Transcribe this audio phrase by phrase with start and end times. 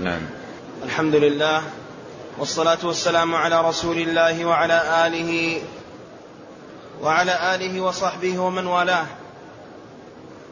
[0.00, 0.20] نعم.
[0.84, 1.62] الحمد لله
[2.38, 5.62] والصلاة والسلام على رسول الله وعلى آله
[7.02, 9.06] وعلى آله وصحبه ومن والاه.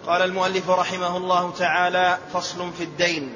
[0.06, 3.34] قال المؤلف رحمه الله تعالى فصل في الدين.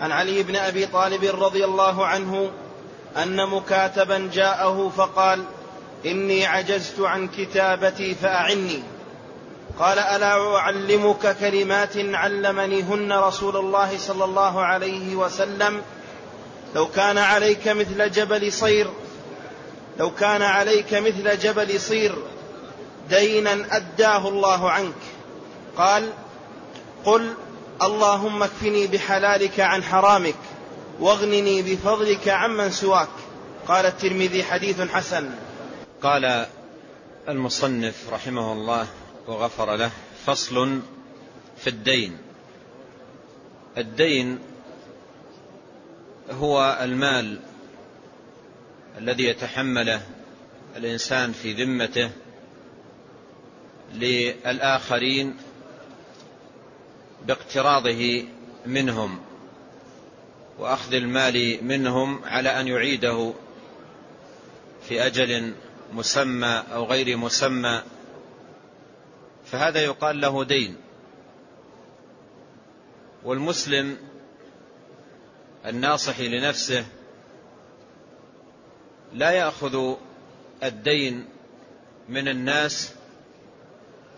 [0.00, 2.50] عن علي بن أبي طالب رضي الله عنه
[3.16, 5.44] أن مكاتبا جاءه فقال
[6.06, 8.82] إني عجزت عن كتابتي فأعني.
[9.78, 15.82] قال ألا أعلمك كلمات علمنيهن رسول الله صلى الله عليه وسلم؟
[16.74, 18.90] لو كان عليك مثل جبل صير
[19.98, 22.14] لو كان عليك مثل جبل صير
[23.10, 25.02] دينا أداه الله عنك.
[25.76, 26.10] قال
[27.04, 27.34] قل
[27.82, 30.34] اللهم اكفني بحلالك عن حرامك
[31.00, 33.08] واغنني بفضلك عمن سواك.
[33.68, 35.30] قال الترمذي حديث حسن.
[36.02, 36.46] قال
[37.28, 38.86] المصنف رحمه الله
[39.26, 39.90] وغفر له
[40.26, 40.80] فصل
[41.56, 42.18] في الدين.
[43.78, 44.38] الدين
[46.30, 47.40] هو المال
[48.98, 50.02] الذي يتحمله
[50.76, 52.10] الإنسان في ذمته
[53.94, 55.36] للآخرين
[57.26, 58.24] باقتراضه
[58.66, 59.20] منهم
[60.58, 63.32] وأخذ المال منهم على أن يعيده
[64.88, 65.54] في أجل
[65.92, 67.82] مسمى أو غير مسمى
[69.52, 70.76] فهذا يقال له دين.
[73.24, 73.96] والمسلم
[75.66, 76.84] الناصح لنفسه
[79.12, 79.96] لا يأخذ
[80.62, 81.28] الدين
[82.08, 82.94] من الناس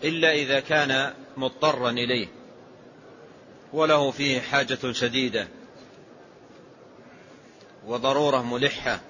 [0.05, 2.29] إلا إذا كان مضطرا إليه
[3.73, 5.49] وله فيه حاجة شديدة
[7.87, 9.01] وضرورة ملحة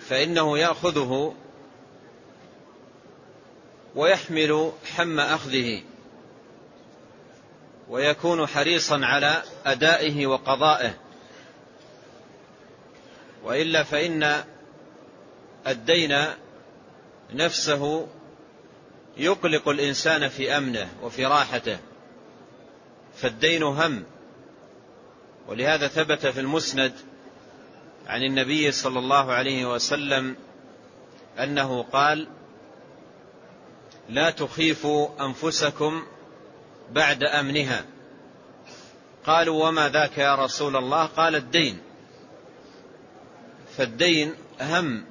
[0.00, 1.34] فإنه يأخذه
[3.94, 5.82] ويحمل حم أخذه
[7.88, 10.94] ويكون حريصا على أدائه وقضائه.
[13.44, 14.44] وإلا فإن
[15.66, 16.24] الدين
[17.32, 18.08] نفسه
[19.16, 21.78] يقلق الإنسان في أمنه وفي راحته
[23.16, 24.04] فالدين هم.
[25.48, 26.92] ولهذا ثبت في المسند
[28.06, 30.36] عن النبي صلى الله عليه وسلم
[31.38, 32.28] أنه قال
[34.10, 36.02] لا تخيفوا أنفسكم
[36.90, 37.84] بعد أمنها.
[39.26, 41.78] قالوا وما ذاك يا رسول الله؟ قال الدين.
[43.76, 45.04] فالدين هم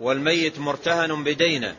[0.00, 1.76] والميت مرتهن بدينه.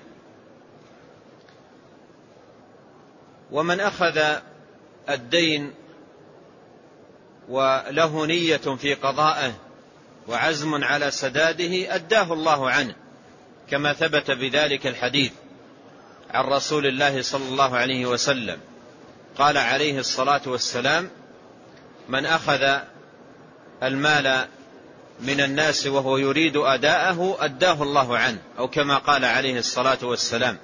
[3.52, 4.38] ومن أخذ
[5.10, 5.74] الدين
[7.50, 9.54] وله نية في قضائه
[10.28, 12.96] وعزم على سداده أداه الله عنه
[13.70, 15.32] كما ثبت بذلك الحديث.
[16.34, 18.58] عن رسول الله صلى الله عليه وسلم.
[19.38, 21.10] قال عليه الصلاة والسلام
[22.10, 22.80] من أخذ
[23.84, 24.48] المال
[25.20, 28.38] من الناس وهو يريد أداءه أداه الله عنه.
[28.58, 30.58] أو كما قال عليه الصلاة والسلام.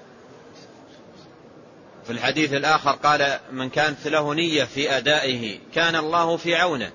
[2.05, 6.91] في الحديث الآخر قال من كانت له نية في أدائه كان الله في عونه.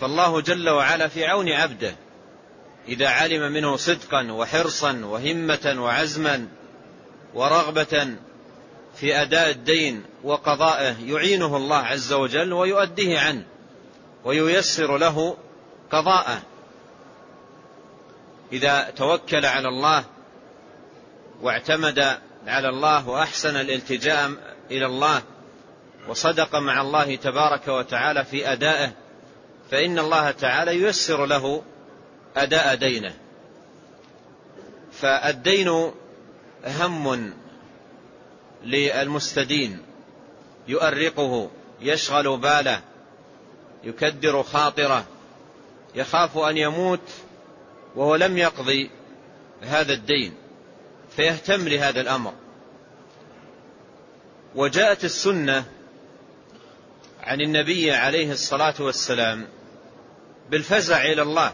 [0.00, 1.94] فالله جل وعلا في عون عبده.
[2.88, 6.48] إذا علم منه صدقا وحرصا وهمة وعزما
[7.34, 8.16] ورغبة
[8.96, 13.44] في أداء الدين وقضائه يعينه الله عز وجل ويؤديه عنه
[14.24, 15.36] وييسر له
[15.92, 16.42] قضاءه.
[18.52, 20.04] إذا توكل على الله
[21.42, 24.30] واعتمد على الله وأحسن الالتجاء
[24.70, 25.22] إلى الله
[26.08, 28.92] وصدق مع الله تبارك وتعالى في أدائه
[29.70, 31.62] فإن الله تعالى ييسر له
[32.36, 33.14] أداء دينه.
[34.92, 35.92] فالدين
[36.66, 37.34] هم
[38.64, 39.82] للمستدين.
[40.68, 41.50] يؤرقه
[41.80, 42.80] يشغل باله
[43.84, 45.06] يكدر خاطره.
[45.94, 47.08] يخاف أن يموت
[47.94, 48.90] وهو لم يقضي
[49.62, 50.34] هذا الدين.
[51.16, 52.32] فيهتم لهذا الأمر.
[54.54, 55.64] وجاءت السنة
[57.22, 59.48] عن النبي عليه الصلاة والسلام
[60.50, 61.52] بالفزع إلى الله.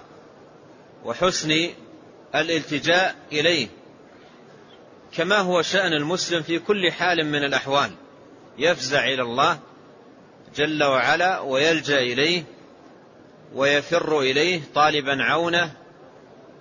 [1.04, 1.68] وحسن
[2.34, 3.68] الالتجاء إليه
[5.16, 7.90] كما هو شأن المسلم في كل حال من الأحوال.
[8.58, 9.58] يفزع إلى الله
[10.56, 12.44] جل وعلا ويلجأ إليه
[13.54, 15.72] ويفر إليه طالبا عونه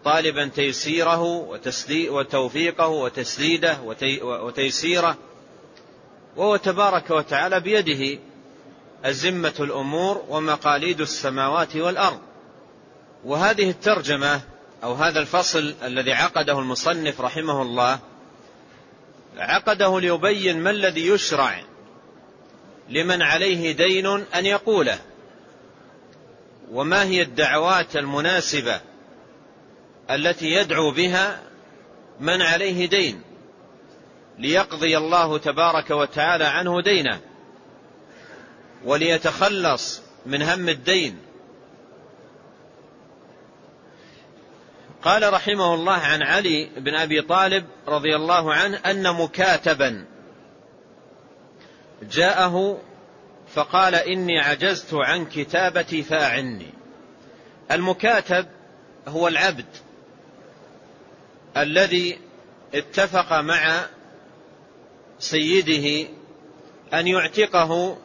[0.06, 1.24] طالبا تيسيره
[2.10, 3.78] وتوفيقه وتسديده
[4.24, 5.18] وتيسيره.
[6.36, 8.20] وهو تبارك وتعالى بيده
[9.06, 12.20] أزمة الأمور ومقاليد السماوات والأرض.
[13.26, 14.42] وهذه الترجمة
[14.84, 18.00] أو هذا الفصل الذي عقده المصنف رحمه الله
[19.38, 21.64] عقده ليبين ما الذي يشرع
[22.90, 25.00] لمن عليه دين أن يقوله
[26.72, 28.82] وما هي الدعوات المناسبة
[30.12, 31.40] التي يدعو بها
[32.20, 33.22] من عليه دين
[34.40, 37.20] ليقضي الله تبارك وتعالى عنه دينه
[38.86, 41.18] وليتخلص من هم الدين.
[45.04, 50.06] قال رحمه الله عن علي بن أبي طالب رضي الله عنه أن مكاتبا
[52.04, 52.82] جاءه
[53.54, 56.68] فقال إني عجزت عن كتابتي فأعني.
[57.72, 58.48] المكاتب
[59.08, 59.66] هو العبد
[61.58, 62.20] الذي
[62.74, 63.86] اتفق مع
[65.20, 66.10] سيده
[66.94, 67.98] أن يعتقه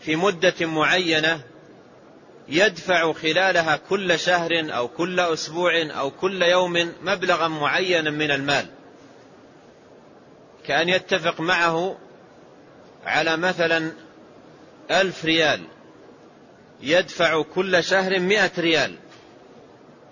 [0.00, 1.40] في مدة معينة
[2.48, 8.66] يدفع خلالها كل شهر أو كل أسبوع أو كل يوم مبلغا معينا من المال.
[10.66, 11.98] كأن يتفق معه
[13.06, 13.92] على مثلا
[14.90, 15.60] ألف ريال.
[16.80, 18.94] يدفع كل شهر مئة ريال.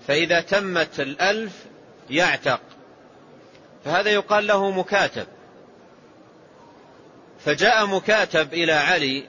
[0.08, 1.52] فإذا تمت الألف
[2.10, 2.60] يعتق.
[3.84, 5.26] فهذا يقال له مكاتب.
[7.44, 9.24] فجاء مكاتب إلى علي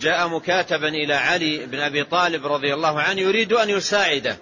[0.00, 4.36] جاء مكاتبا إلى علي بن أبي طالب رضي الله عنه يريد أن يساعده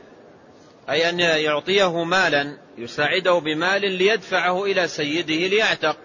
[0.90, 5.96] أي أن يعطيه مالا يساعده بمال ليدفعه إلى سيده ليعتق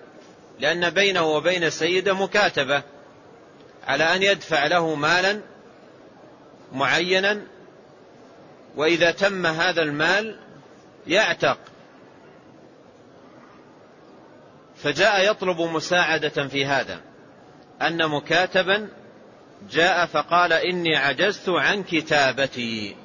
[0.59, 2.83] لأن بينه وبين سيده مكاتبة
[3.87, 5.41] على أن يدفع له مالا
[6.71, 7.41] معينا
[8.75, 10.39] وإذا تم هذا المال
[11.07, 11.57] يعتق.
[14.83, 17.01] فجاء يطلب مساعدة في هذا
[17.81, 18.89] أن مكاتبا
[19.71, 22.95] جاء فقال إني عجزت عن كتابتي.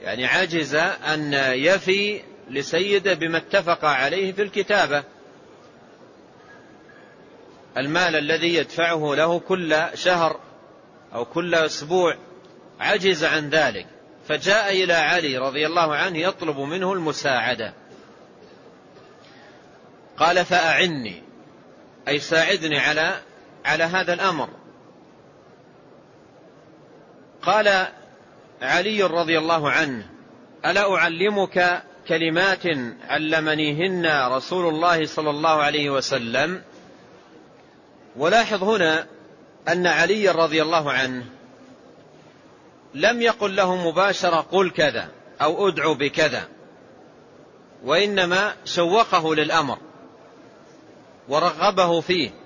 [0.00, 5.04] يعني عجز أن يفي لسيده بما اتفق عليه في الكتابة.
[7.76, 10.40] المال الذي يدفعه له كل شهر
[11.14, 12.16] أو كل أسبوع
[12.80, 13.86] عجز عن ذلك.
[14.28, 17.74] فجاء إلى علي رضي الله عنه يطلب منه المساعدة.
[20.16, 21.22] قال فأعني
[22.08, 23.20] أي ساعدني على
[23.64, 24.48] على هذا الأمر.
[27.42, 27.86] قال
[28.62, 30.06] علي رضي الله عنه
[30.66, 32.62] ألا أعلمك كلمات
[33.08, 36.62] علمنيهن رسول الله صلى الله عليه وسلم؟
[38.16, 39.06] ولاحظ هنا
[39.68, 41.24] أن علي رضي الله عنه
[42.94, 45.08] لم يقل له مباشرة قل كذا
[45.42, 46.48] أو ادعو بكذا
[47.84, 49.78] وإنما شوقه للأمر
[51.28, 52.41] ورغبه فيه.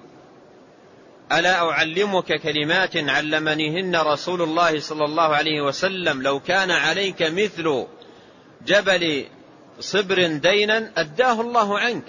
[1.32, 7.86] ألا أعلمك كلمات علمنيهن رسول الله صلى الله عليه وسلم لو كان عليك مثل
[8.66, 9.26] جبل
[9.80, 12.04] صبر دينا أداه الله عنك.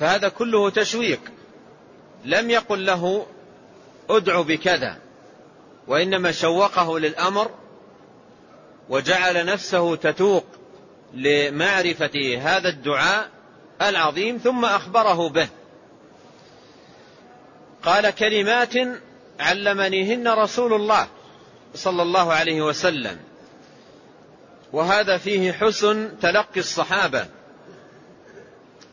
[0.00, 1.20] فهذا كله تشويق.
[2.24, 3.26] لم يقل له
[4.10, 4.98] أدع بكذا
[5.88, 7.50] وإنما شوقه للأمر
[8.88, 10.44] وجعل نفسه تتوق
[11.14, 13.30] لمعرفة هذا الدعاء
[13.82, 15.48] العظيم ثم أخبره به.
[17.84, 18.74] قال كلمات
[19.40, 21.08] علمنيهن رسول الله
[21.74, 23.18] صلى الله عليه وسلم.
[24.72, 27.26] وهذا فيه حسن تلقي الصحابة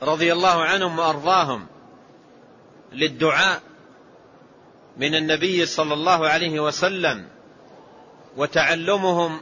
[0.02, 1.68] رضي الله عنهم وأرضاهم
[2.92, 3.62] للدعاء
[4.98, 7.28] من النبي صلى الله عليه وسلم
[8.38, 9.42] وتعلمهم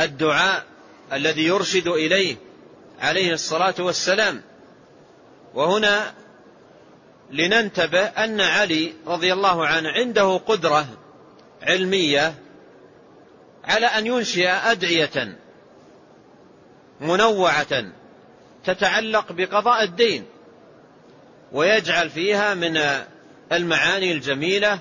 [0.00, 0.64] الدعاء
[1.12, 2.36] الذي يرشد إليه
[3.00, 4.42] عليه الصلاة والسلام.
[5.54, 6.14] وهنا
[7.30, 10.86] لننتبه أن علي رضي الله عنه عنده قدرة
[11.62, 12.34] علمية
[13.64, 15.36] على أن ينشئ أدعية
[17.00, 17.84] منوعة
[18.64, 20.24] تتعلق بقضاء الدين
[21.52, 22.80] ويجعل فيها من
[23.52, 24.78] المعاني الجميلة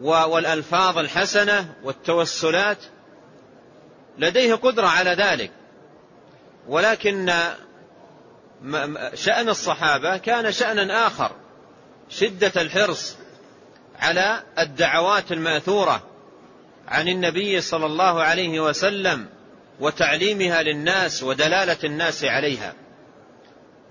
[0.00, 2.78] والألفاظ الحسنة والتوسلات.
[4.18, 5.50] لديه قدرة على ذلك
[6.68, 7.32] ولكن
[9.14, 11.32] شأن الصحابة كان شأنا آخر
[12.10, 13.16] شدة الحرص
[13.98, 16.02] على الدعوات المأثورة
[16.88, 19.28] عن النبي صلى الله عليه وسلم
[19.80, 22.74] وتعليمها للناس ودلالة الناس عليها.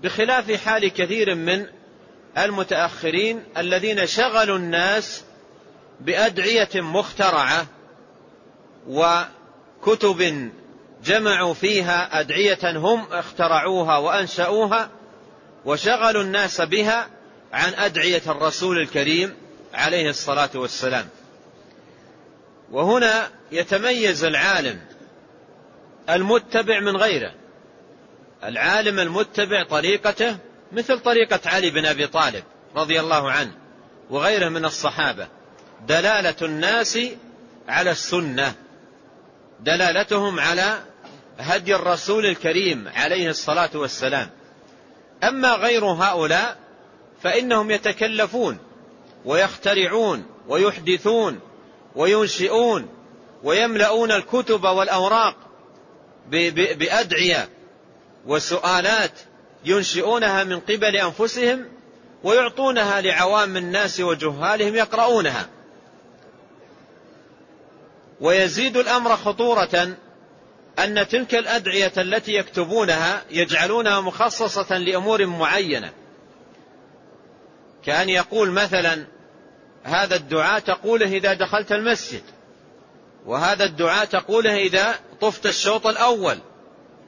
[0.02, 1.66] بخلاف حال كثير من
[2.38, 5.24] المتأخرين الذين شغلوا الناس
[6.00, 7.66] بأدعية مخترعة
[8.88, 10.50] وكتب
[11.04, 14.90] جمعوا فيها أدعية هم اخترعوها وأنشأوها
[15.64, 17.08] وشغلوا الناس بها
[17.52, 19.36] عن أدعية الرسول الكريم
[19.74, 21.08] عليه الصلاة والسلام.
[22.70, 24.80] وهنا يتميز العالم
[26.10, 27.32] المتبع من غيره.
[28.44, 30.36] العالم المتبع طريقته
[30.72, 32.44] مثل طريقة علي بن أبي طالب
[32.76, 33.52] رضي الله عنه
[34.10, 35.28] وغيره من الصحابة.
[35.86, 36.98] دلالة الناس
[37.68, 38.54] على السنة.
[39.60, 40.78] دلالتهم على
[41.38, 44.30] هدي الرسول الكريم عليه الصلاة والسلام.
[45.24, 46.56] أما غير هؤلاء
[47.22, 48.58] فإنهم يتكلفون
[49.24, 51.40] ويخترعون ويحدثون
[51.96, 52.88] وينشئون
[53.42, 55.34] ويملؤون الكتب والأوراق
[56.78, 57.48] بأدعية
[58.26, 59.12] وسؤالات
[59.64, 61.64] ينشئونها من قبل أنفسهم
[62.24, 65.48] ويعطونها لعوام الناس وجهالهم يقرؤونها.
[68.20, 69.96] ويزيد الأمر خطورة
[70.78, 75.92] أن تلك الأدعية التي يكتبونها يجعلونها مخصصة لأمور معينة.
[77.84, 79.06] كأن يقول مثلا
[79.84, 82.22] هذا الدعاء تقوله إذا دخلت المسجد
[83.26, 86.38] وهذا الدعاء تقوله إذا طفت الشوط الأول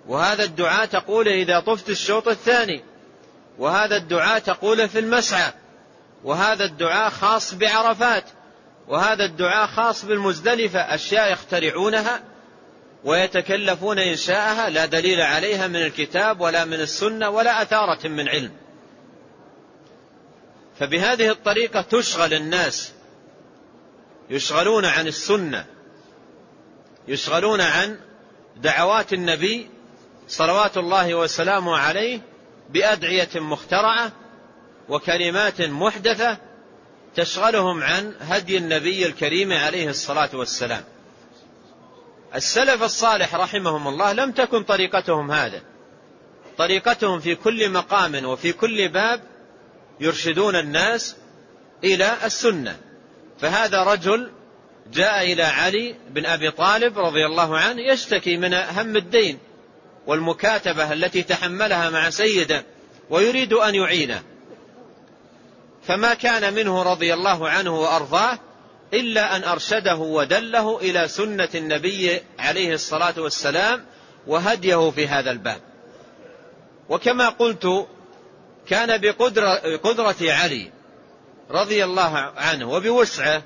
[0.08, 2.84] وهذا الدعاء تقوله إذا طفت الشوط الثاني
[3.58, 5.52] وهذا الدعاء تقوله في المسعى
[6.24, 8.24] وهذا الدعاء خاص بعرفات.
[8.90, 10.80] وهذا الدعاء خاص بالمزدلفة.
[10.80, 12.22] أشياء يخترعونها
[13.04, 18.52] ويتكلفون إنشاءها لا دليل عليها من الكتاب ولا من السنة ولا أثارة من علم.
[20.78, 22.92] فبهذه الطريقة تشغل الناس.
[24.30, 25.66] يشغلون عن السنة.
[27.08, 27.98] يشغلون عن
[28.56, 29.70] دعوات النبي
[30.28, 32.20] صلوات الله وسلامه عليه
[32.70, 34.12] بأدعية مخترعة
[34.88, 36.49] وكلمات محدثة
[37.16, 40.84] تشغلهم عن هدي النبي الكريم عليه الصلاة والسلام.
[42.34, 45.62] السلف الصالح رحمهم الله لم تكن طريقتهم هذا.
[46.58, 49.20] طريقتهم في كل مقام وفي كل باب
[50.00, 51.16] يرشدون الناس
[51.84, 52.78] إلى السنة.
[53.40, 54.30] فهذا رجل
[54.92, 59.38] جاء إلى علي بن أبي طالب رضي الله عنه يشتكي من هم الدين
[60.06, 62.64] والمكاتبة التي تحملها مع سيده
[63.10, 64.22] ويريد أن يعينه.
[65.90, 68.38] فما كان منه رضي الله عنه وأرضاه
[68.94, 73.84] إلا أن أرشده ودله إلى سنة النبي عليه الصلاة والسلام
[74.26, 75.60] وهديه في هذا الباب.
[76.88, 77.86] وكما قلت
[78.68, 80.70] كان بقدرة علي
[81.50, 83.42] رضي الله عنه وبوسعه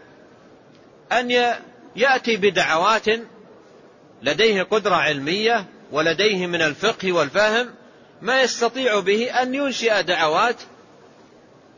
[1.13, 1.31] أن
[1.97, 3.07] يأتي بدعوات
[4.23, 7.75] لديه قدرة علمية ولديه من الفقه والفهم
[8.23, 10.57] ما يستطيع به أن ينشئ دعوات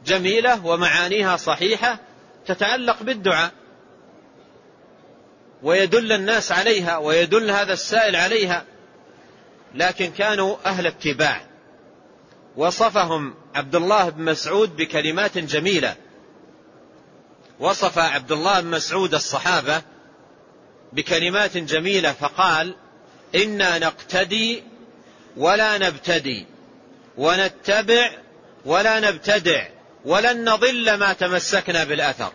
[0.07, 1.99] جميلة ومعانيها صحيحة
[2.47, 3.53] تتعلق بالدعاء.
[5.63, 8.65] ويدل الناس عليها ويدل هذا السائل عليها.
[9.75, 11.47] لكن كانوا أهل اتباع.
[12.57, 15.97] وصفهم عبد الله بن مسعود بكلمات جميلة.
[17.61, 19.83] وصف عبد الله بن مسعود الصحابة
[20.93, 22.75] بكلمات جميلة فقال
[23.35, 24.63] إنا نقتدي
[25.37, 26.47] ولا نبتدي.
[27.17, 28.11] ونتبع
[28.65, 29.76] ولا نبتدع.
[30.07, 32.33] ولن نضل ما تمسكنا بالأثر.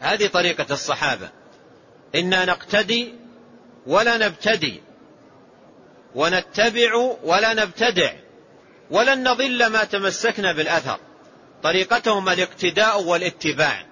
[0.00, 1.28] هذه طريقة الصحابة.
[2.14, 3.14] إنا نقتدي
[3.86, 4.82] ولا نبتدي.
[6.14, 8.12] ونتبع ولا نبتدع.
[8.90, 10.98] ولن نضل ما تمسكنا بالأثر.
[11.62, 13.86] طريقتهم الاقتداء والاتباع.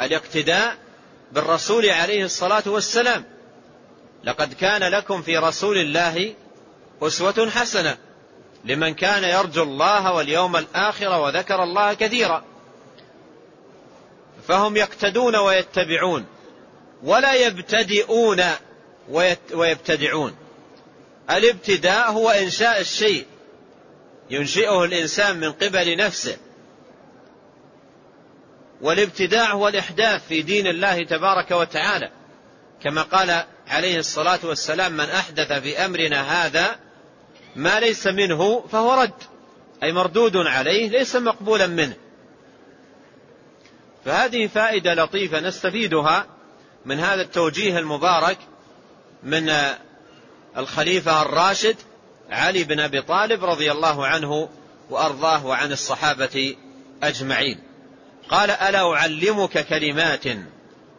[0.00, 0.76] الاقتداء
[1.32, 3.24] بالرسول عليه الصلاة والسلام.
[4.24, 6.34] لقد كان لكم في رسول الله
[7.02, 7.96] أسوة حسنة.
[8.64, 12.44] لمن كان يرجو الله واليوم الآخر وذكر الله كثيرا.
[14.48, 16.26] فهم يقتدون ويتبعون
[17.02, 18.42] ولا يبتدئون
[19.52, 20.36] ويبتدعون.
[21.30, 23.26] الابتداء هو إنشاء الشيء
[24.30, 26.36] ينشئه الإنسان من قبل نفسه.
[28.80, 32.10] والابتداع هو الإحداث في دين الله تبارك وتعالى.
[32.82, 36.78] كما قال عليه الصلاة والسلام من أحدث في أمرنا هذا
[37.56, 39.22] ما ليس منه فهو رد.
[39.82, 41.94] أي مردود عليه ليس مقبولا منه.
[44.04, 46.26] فهذه فائدة لطيفة نستفيدها
[46.84, 48.38] من هذا التوجيه المبارك
[49.22, 49.52] من
[50.56, 51.76] الخليفة الراشد
[52.30, 54.48] علي بن أبي طالب رضي الله عنه
[54.90, 56.56] وأرضاه وعن الصحابة
[57.02, 57.58] أجمعين.
[58.28, 60.24] قال ألا أعلمك كلمات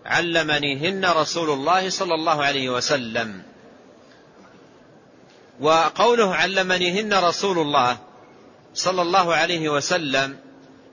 [0.05, 3.43] علمنيهن رسول الله صلى الله عليه وسلم؟
[5.59, 7.97] وقوله علمنيهن رسول الله
[8.73, 10.37] صلى الله عليه وسلم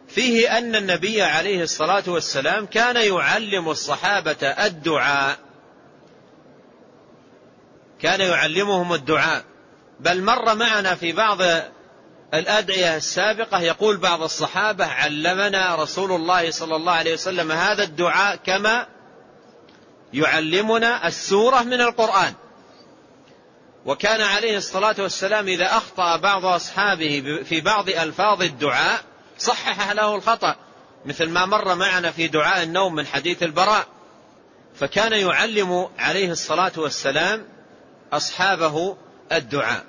[0.08, 5.38] فيه أن النبي عليه الصلاة والسلام كان يعلم الصحابة الدعاء.
[8.00, 9.44] كان يعلمهم الدعاء.
[10.00, 11.38] بل مر معنا في بعض
[12.34, 18.86] الأدعية السابقة يقول بعض الصحابة علمنا رسول الله صلى الله عليه وسلم هذا الدعاء كما
[20.12, 22.34] يعلمنا السورة من القرآن.
[23.90, 29.00] وكان عليه الصلاة والسلام إذا أخطأ بعض أصحابه في بعض ألفاظ الدعاء
[29.38, 30.56] صحح له الخطأ
[31.06, 33.86] مثل ما مر معنا في دعاء النوم من حديث البراء.
[34.74, 37.48] فكان يعلم عليه الصلاة والسلام
[38.12, 38.96] أصحابه
[39.32, 39.84] الدعاء.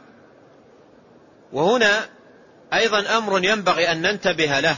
[1.54, 2.10] وهنا
[2.74, 4.78] أيضا أمر ينبغي أن ننتبه له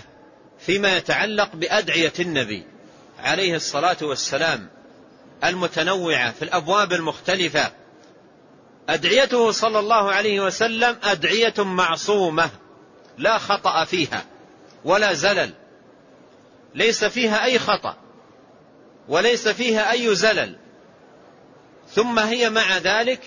[0.60, 2.64] فيما يتعلق بأدعية النبي
[3.20, 4.70] عليه الصلاة والسلام
[5.44, 7.83] المتنوعة في الأبواب المختلفة
[8.90, 12.50] أدعيته صلى الله عليه وسلم أدعية معصومة
[13.18, 14.26] لا خطأ فيها
[14.86, 15.54] ولا زلل.
[16.76, 17.98] ليس فيها أي خطأ
[19.08, 20.56] وليس فيها أي زلل.
[21.90, 23.20] ثم هي مع ذلك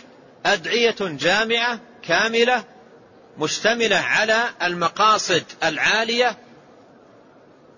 [0.47, 2.65] أدعية جامعة كاملة
[3.39, 6.39] مشتملة على المقاصد العالية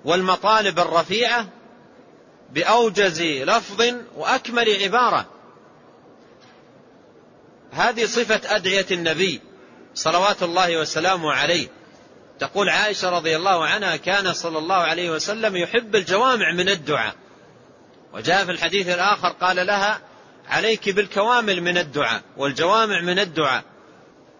[0.04, 1.46] والمطالب الرفيعة
[2.52, 5.37] بأوجز لفظ وأكمل عبارة.
[7.78, 9.40] هذه صفة أدعية النبي
[9.94, 11.68] صلوات الله وسلامه عليه.
[12.38, 17.14] تقول عائشة رضي الله عنها كان صلى الله عليه وسلم يحب الجوامع من الدعاء.
[18.12, 20.00] وجاء في الحديث الآخر قال لها
[20.48, 23.64] عليك بالكوامل من الدعاء والجوامع من الدعاء.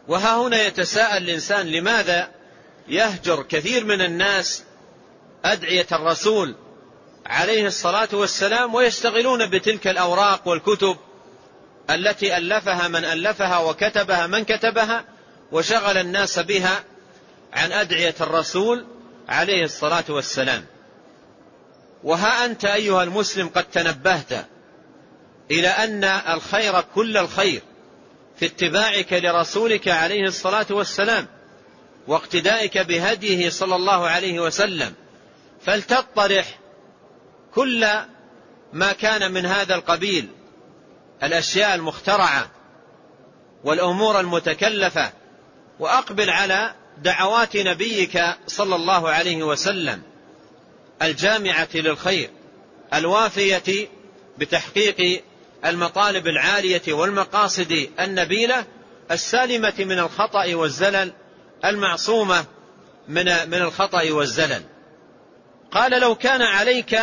[0.09, 2.31] وها هنا يتساءل الإنسان لماذا
[2.89, 4.65] يهجر كثير من الناس
[5.45, 6.55] أدعية الرسول
[7.27, 10.97] عليه الصلاة والسلام ويشتغلون بتلك الأوراق والكتب
[11.91, 15.05] التي ألفها من ألفها وكتبها من كتبها
[15.53, 16.85] وشغل الناس بها
[17.53, 18.87] عن أدعية الرسول
[19.29, 20.65] عليه الصلاة والسلام.
[22.05, 24.47] وها أنت أيها المسلم قد تنبهت
[25.51, 27.63] إلى أن الخير كل الخير
[28.39, 31.27] في اتباعك لرسولك عليه الصلاة والسلام
[32.07, 34.95] واقتدائك بهديه صلى الله عليه وسلم.
[35.67, 36.59] فلتطرح
[37.55, 37.89] كل
[38.73, 40.29] ما كان من هذا القبيل
[41.23, 42.51] الأشياء المخترعة
[43.65, 45.13] والأمور المتكلفة
[45.79, 50.03] وأقبل على دعوات نبيك صلى الله عليه وسلم
[51.03, 52.31] الجامعة للخير
[52.95, 53.89] الوافية
[54.39, 55.23] بتحقيق
[55.65, 58.65] المطالب العالية والمقاصد النبيلة
[59.11, 61.13] السالمة من الخطأ والزلل
[61.65, 62.45] المعصومة
[63.09, 64.63] من من الخطأ والزلل.
[65.71, 67.01] قال لو كان عليك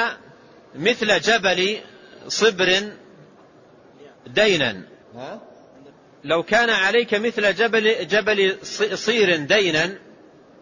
[0.75, 1.79] مثل جبل
[2.27, 2.91] صبر
[4.27, 4.81] دينا.
[6.23, 8.57] لو كان عليك مثل جبل جبل
[8.93, 9.97] صير دينا.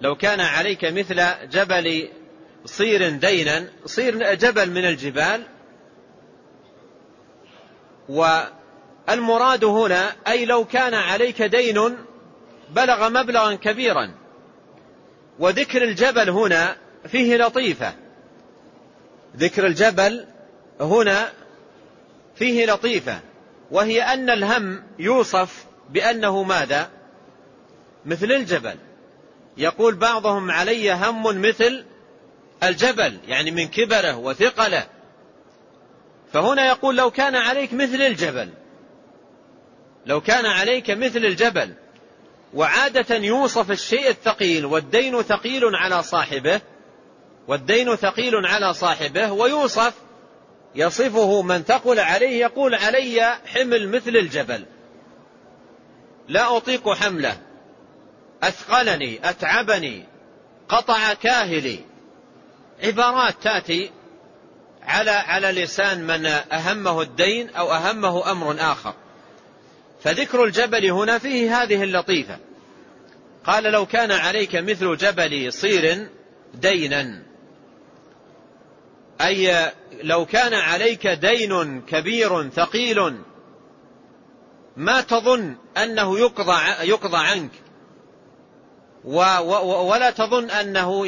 [0.01, 2.09] لو كان عليك مثل جبل
[2.65, 3.69] صير دينا.
[3.85, 5.43] صير جبل من الجبال.
[8.09, 11.97] والمراد هنا أي لو كان عليك دين
[12.69, 14.11] بلغ مبلغا كبيرا.
[15.39, 16.75] وذكر الجبل هنا
[17.07, 17.93] فيه لطيفة.
[19.37, 20.25] ذكر الجبل
[20.81, 21.31] هنا
[22.35, 23.19] فيه لطيفة.
[23.71, 26.89] وهي أن الهم يوصف بأنه ماذا؟
[28.05, 28.75] مثل الجبل.
[29.57, 31.85] يقول بعضهم علي هم مثل
[32.63, 34.87] الجبل يعني من كبره وثقله.
[36.33, 38.49] فهنا يقول لو كان عليك مثل الجبل.
[40.05, 41.73] لو كان عليك مثل الجبل.
[42.53, 46.61] وعادة يوصف الشيء الثقيل والدين ثقيل على صاحبه
[47.47, 49.93] والدين ثقيل على صاحبه ويوصف
[50.75, 54.65] يصفه من ثقل عليه يقول علي حمل مثل الجبل.
[56.27, 57.37] لا أطيق حمله.
[58.43, 60.05] أثقلني أتعبني
[60.69, 61.79] قطع كاهلي.
[62.83, 63.91] عبارات تأتي
[64.83, 68.93] على على لسان من أهمه الدين أو أهمه أمر آخر.
[70.03, 72.37] فذكر الجبل هنا فيه هذه اللطيفة.
[73.43, 76.07] قال لو كان عليك مثل جبل صير
[76.53, 77.32] دينا.
[79.21, 79.71] أي
[80.03, 83.17] لو كان عليك دين كبير ثقيل
[84.77, 87.51] ما تظن أنه يقضى, يقضى عنك.
[89.83, 91.07] ولا تظن أنه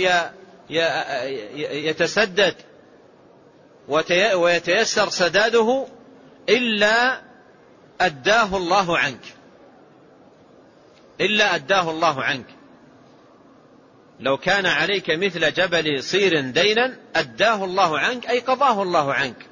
[1.59, 2.55] يتسدد
[4.35, 5.85] ويتيسر سداده
[6.49, 7.21] إلا
[8.01, 9.35] أداه الله عنك.
[11.21, 12.54] إلا أداه الله عنك.
[14.19, 19.45] لو كان عليك مثل جبل صير دينا أداه الله عنك أي قضاه الله عنك.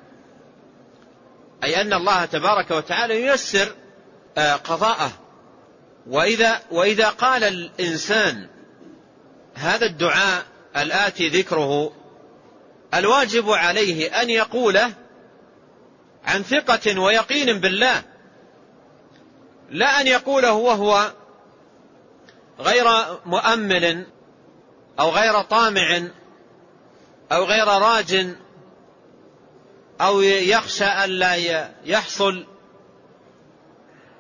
[1.64, 3.76] أي أن الله تبارك وتعالى ييسر
[4.38, 5.12] آه، قضاءه.
[6.08, 8.48] وإذا, وإذا قال الإنسان
[9.56, 10.44] هذا الدعاء
[10.78, 11.94] الآتي ذكره
[12.94, 14.94] الواجب عليه أن يقوله
[16.26, 18.04] عن ثقة ويقين بالله.
[19.70, 21.12] لا أن يقوله وهو
[22.60, 22.86] غير
[23.26, 24.06] مؤمل
[25.00, 26.04] أو غير طامع
[27.32, 28.28] أو غير راج
[30.02, 31.36] أو يخشى ألا
[31.86, 32.46] يحصل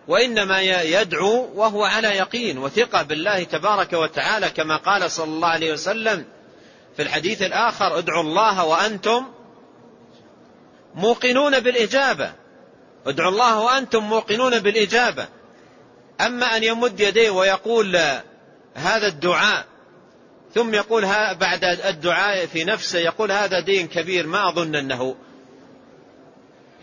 [0.07, 6.25] وإنما يدعو وهو على يقين وثقة بالله تبارك وتعالى كما قال صلى الله عليه وسلم
[6.95, 9.25] في الحديث الآخر ادعوا الله وأنتم
[10.95, 12.33] موقنون بالإجابة.
[13.05, 15.27] ادعوا الله وأنتم موقنون بالإجابة.
[16.21, 17.95] أما أن يمد يديه ويقول
[18.75, 19.65] هذا الدعاء
[20.55, 21.01] ثم يقول
[21.35, 25.15] بعد الدعاء في نفسه يقول هذا دين كبير ما أظن أنه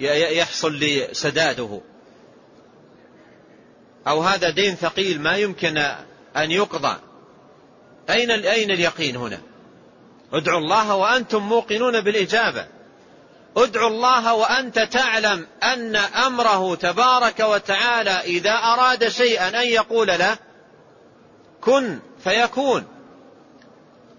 [0.00, 1.80] يحصل لي سداده
[4.06, 5.78] أو هذا دين ثقيل ما يمكن
[6.36, 6.96] أن يقضى.
[8.10, 9.40] أين أين اليقين هنا؟
[10.32, 12.66] ادعوا الله وأنتم موقنون بالإجابة.
[13.56, 20.38] ادعوا الله وأنت تعلم أن أمره تبارك وتعالى إذا أراد شيئا أن يقول له
[21.60, 22.99] كن فيكون.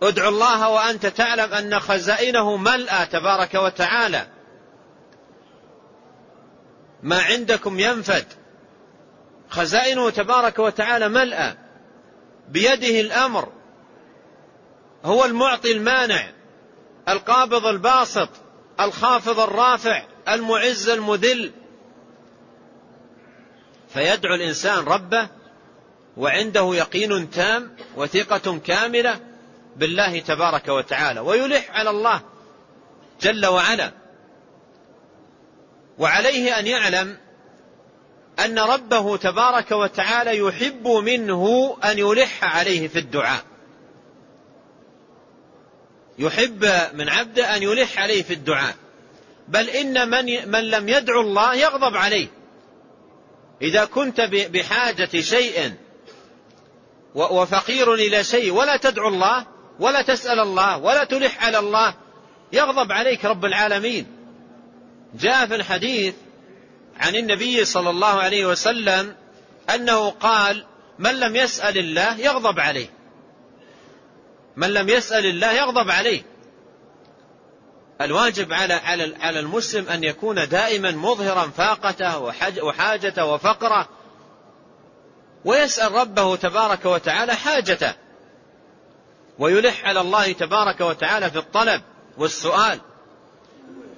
[0.01, 4.27] ادعوا الله وأنت تعلم أن خزائنه ملأى تبارك وتعالى.
[7.03, 8.25] ما عندكم ينفد.
[9.49, 11.55] خزائنه تبارك وتعالى ملأى
[12.49, 13.51] بيده الأمر.
[15.05, 16.31] هو المعطي المانع.
[17.09, 18.29] القابض الباسط.
[18.79, 20.03] الخافض الرافع.
[20.29, 21.51] المعز المذل.
[23.93, 25.27] فيدعو الإنسان ربه
[26.17, 29.30] وعنده يقين تام وثقة كاملة
[29.75, 32.21] بالله تبارك وتعالى ويلح على الله
[33.21, 33.91] جل وعلا.
[35.97, 37.17] وعليه أن يعلم
[38.45, 43.43] أن ربه تبارك وتعالى يحب منه أن يلح عليه في الدعاء.
[46.19, 48.75] يحب من عبده أن يلح عليه في الدعاء.
[49.47, 52.27] بل إن من, من لم يدعو الله يغضب عليه.
[53.61, 55.73] إذا كنت بحاجة شيء
[57.15, 59.45] وفقير إلى شيء ولا تدعو الله
[59.81, 61.93] ولا تسأل الله ولا تلح على الله
[62.53, 64.05] يغضب عليك رب العالمين.
[65.15, 66.15] جاء في الحديث
[66.99, 69.15] عن النبي صلى الله عليه وسلم
[69.75, 70.65] أنه قال
[70.99, 72.89] من لم يسأل الله يغضب عليه.
[74.55, 76.21] من لم يسأل الله يغضب عليه.
[78.01, 82.19] الواجب على على على المسلم أن يكون دائما مظهرا فاقته
[82.63, 83.89] وحاجته وفقره
[85.45, 87.93] ويسأل ربه تبارك وتعالى حاجته.
[89.41, 91.81] ويلح على الله تبارك وتعالى في الطلب
[92.17, 92.79] والسؤال.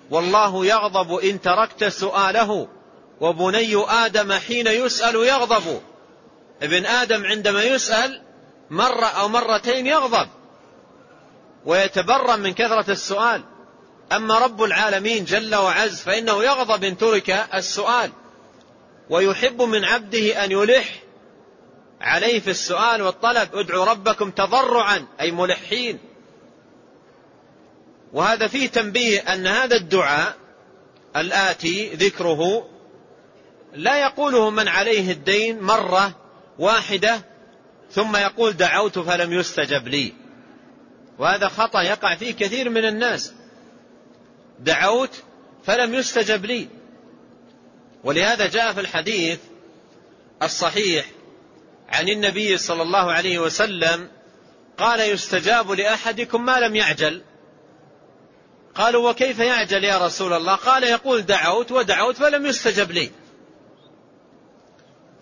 [0.10, 2.67] والله يغضب إن تركت سؤاله
[3.21, 5.82] وبني آدم حين يسأل يغضب.
[6.62, 8.21] ابن آدم عندما يسأل
[8.69, 10.27] مرة أو مرتين يغضب
[11.65, 13.41] ويتبرم من كثرة السؤال.
[14.12, 18.12] أما رب العالمين جل وعز فإنه يغضب إن ترك السؤال
[19.10, 21.03] ويحب من عبده أن يلح
[22.04, 26.00] عليه في السؤال والطلب ادعوا ربكم تضرعا أي ملحين.
[28.13, 30.36] وهذا فيه تنبيه أن هذا الدعاء
[31.16, 32.70] الآتي ذكره
[33.74, 36.16] لا يقوله من عليه الدين مرة
[36.60, 37.22] واحدة
[37.92, 40.13] ثم يقول دعوت فلم يستجب لي.
[41.20, 43.34] وهذا خطأ يقع فيه كثير من الناس.
[44.60, 45.24] دعوت
[45.66, 46.68] فلم يستجب لي.
[48.04, 49.39] ولهذا جاء في الحديث
[50.42, 51.06] الصحيح
[51.89, 54.10] عن النبي صلى الله عليه وسلم
[54.78, 57.22] قال يستجاب لأحدكم ما لم يعجل.
[58.76, 63.12] قالوا وكيف يعجل يا رسول الله؟ قال يقول دعوت ودعوت فلم يستجب لي.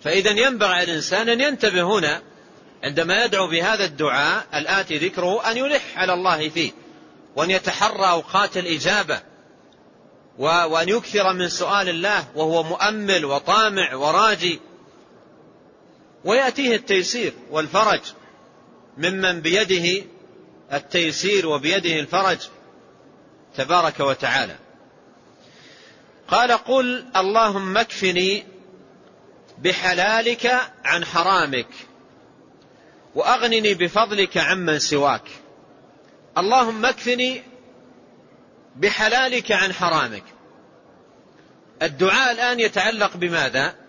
[0.01, 2.21] فإذا ينبغي الإنسان أن ينتبه هنا
[2.83, 6.71] عندما يدعو بهذا الدعاء الآتي ذكره أن يلح على الله فيه
[7.35, 9.21] وأن يتحرى أوقات الإجابة
[10.37, 14.59] وأن يكثر من سؤال الله وهو مؤمل وطامع وراجي.
[16.25, 18.01] ويأتيه التيسير والفرج
[18.97, 20.05] ممن بيده
[20.73, 22.37] التيسير وبيده الفرج
[23.57, 24.55] تبارك وتعالى.
[26.27, 28.45] قال قل اللهم اكفني
[29.57, 31.67] بحلالك عن حرامك
[33.15, 35.27] وأغنني بفضلك عمن سواك.
[36.37, 37.41] اللهم اكفني
[38.75, 40.23] بحلالك عن حرامك.
[41.81, 43.80] الدعاء الآن يتعلق بماذا؟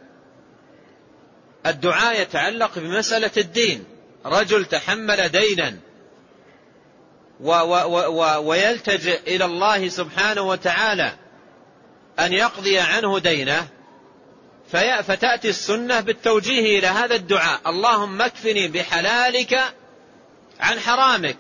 [1.66, 3.84] الدعاء يتعلق بمسألة الدين.
[4.26, 5.76] رجل تحمل دينا
[7.40, 11.12] و و و ويلتجئ إلى الله سبحانه وتعالى
[12.18, 13.68] أن يقضي عنه دينه
[15.02, 17.60] فتأتي السنة بالتوجيه إلى هذا الدعاء.
[17.66, 19.60] اللهم اكفني بحلالك
[20.60, 21.36] عن حرامك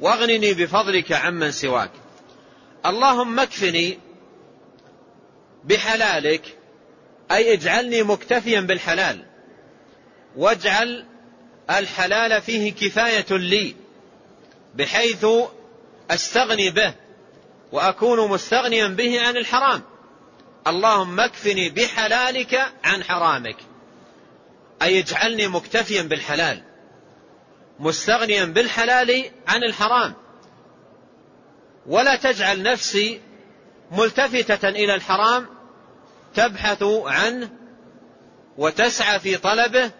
[0.00, 1.90] واغنني بفضلك عمن سواك.
[2.86, 3.98] اللهم اكفني
[5.64, 6.58] بحلالك
[7.30, 9.24] أي اجعلني مكتفيا بالحلال.
[10.36, 11.06] واجعل
[11.70, 13.76] الحلال فيه كفاية لي
[14.74, 15.26] بحيث
[16.10, 16.94] أستغني به
[17.72, 19.82] وأكون مستغنيا به عن الحرام.
[20.66, 23.56] اللهم اكفني بحلالك عن حرامك.
[24.82, 26.62] أي اجعلني مكتفيا بالحلال
[27.78, 30.14] مستغنيا بالحلال عن الحرام.
[31.86, 33.20] ولا تجعل نفسي
[33.90, 35.53] ملتفتة إلى الحرام
[36.34, 37.50] تبحث عنه
[38.58, 39.90] وتسعى في طلبه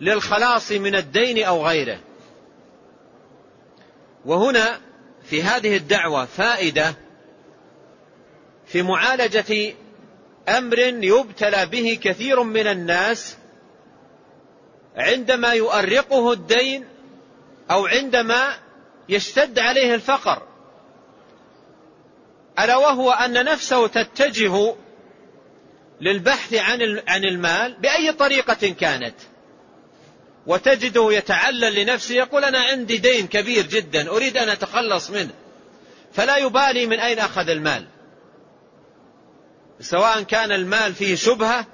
[0.00, 2.00] للخلاص من الدين أو غيره.
[4.24, 4.80] وهنا
[5.24, 6.94] في هذه الدعوة فائدة
[8.66, 9.74] في معالجة
[10.48, 13.36] أمر يبتلى به كثير من الناس
[14.96, 16.84] عندما يؤرقه الدين
[17.70, 18.54] أو عندما
[19.08, 20.42] يشتد عليه الفقر.
[22.58, 24.74] ألا وهو أن نفسه تتجه
[26.00, 29.14] للبحث عن عن المال بأي طريقة كانت.
[30.46, 35.30] وتجده يتعلل لنفسه يقول أنا عندي دين كبير جدا أريد أن أتخلص منه
[36.12, 37.86] فلا يبالي من أين أخذ المال.
[39.80, 41.66] سواء كان المال فيه شبهة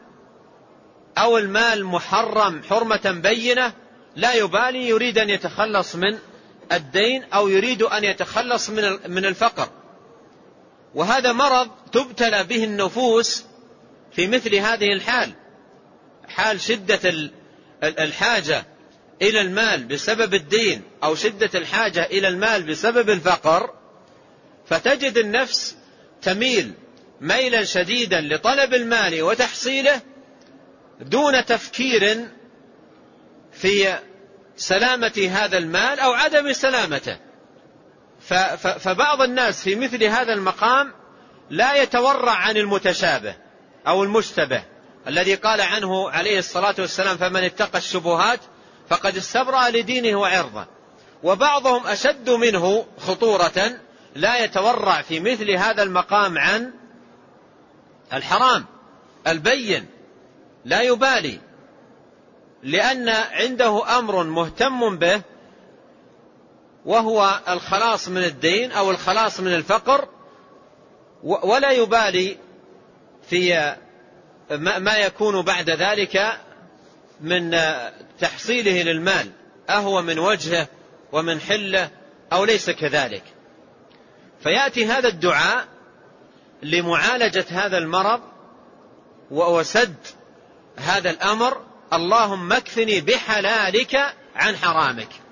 [1.18, 3.72] أو المال محرم حرمة بينة
[4.16, 6.18] لا يبالي يريد أن يتخلص من
[6.72, 8.70] الدين أو يريد أن يتخلص
[9.08, 9.68] من الفقر.
[10.94, 13.44] وهذا مرض تبتلى به النفوس
[14.12, 15.32] في مثل هذه الحال.
[16.28, 17.30] حال شدة
[17.82, 18.66] الحاجة
[19.22, 23.70] إلى المال بسبب الدين أو شدة الحاجة إلى المال بسبب الفقر.
[24.66, 25.76] فتجد النفس
[26.22, 26.72] تميل
[27.20, 30.00] ميلا شديدا لطلب المال وتحصيله
[31.00, 32.28] دون تفكير
[33.52, 33.98] في
[34.56, 37.18] سلامة هذا المال أو عدم سلامته.
[38.78, 40.92] فبعض الناس في مثل هذا المقام
[41.50, 43.36] لا يتورع عن المتشابه
[43.86, 44.64] أو المشتبه
[45.08, 48.40] الذي قال عنه عليه الصلاة والسلام فمن اتقى الشبهات
[48.88, 50.66] فقد استبرأ لدينه وعرضه.
[51.22, 53.78] وبعضهم أشد منه خطورة
[54.14, 56.72] لا يتورع في مثل هذا المقام عن
[58.12, 58.64] الحرام
[59.26, 59.86] البين
[60.64, 61.40] لا يبالي
[62.62, 65.22] لأن عنده أمر مهتم به
[66.84, 70.08] وهو الخلاص من الدين أو الخلاص من الفقر
[71.22, 72.38] ولا يبالي
[73.30, 73.74] في
[74.60, 76.38] ما يكون بعد ذلك
[77.20, 77.58] من
[78.20, 79.30] تحصيله للمال
[79.70, 80.68] أهو من وجهه
[81.12, 81.90] ومن حله
[82.32, 83.22] أو ليس كذلك.
[84.42, 85.68] فيأتي هذا الدعاء
[86.62, 88.20] لمعالجة هذا المرض
[89.30, 89.96] وسد
[90.76, 95.23] هذا الأمر اللهم اكفني بحلالك عن حرامك.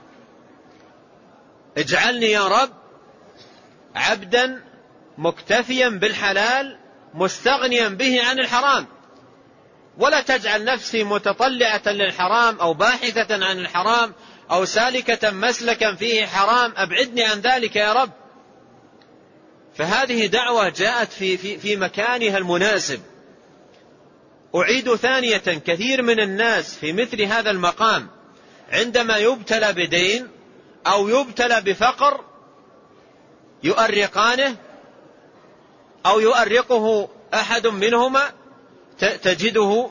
[1.78, 2.70] اجعلني يا رب
[3.94, 4.62] عبدا
[5.18, 6.78] مكتفيا بالحلال
[7.14, 8.86] مستغنيا به عن الحرام.
[9.98, 14.14] ولا تجعل نفسي متطلعة للحرام أو باحثة عن الحرام
[14.50, 16.72] أو سالكة مسلكا فيه حرام.
[16.76, 18.10] أبعدني عن ذلك يا رب.
[19.74, 23.00] فهذه دعوة جاءت في, في, في مكانها المناسب.
[24.54, 28.08] أعيد ثانية كثير من الناس في مثل هذا المقام
[28.72, 30.28] عندما يبتلى بدين
[30.86, 32.24] أو يبتلى بفقر
[33.62, 34.56] يؤرقانه
[36.06, 38.32] أو يؤرقه أحد منهما
[38.98, 39.90] تجده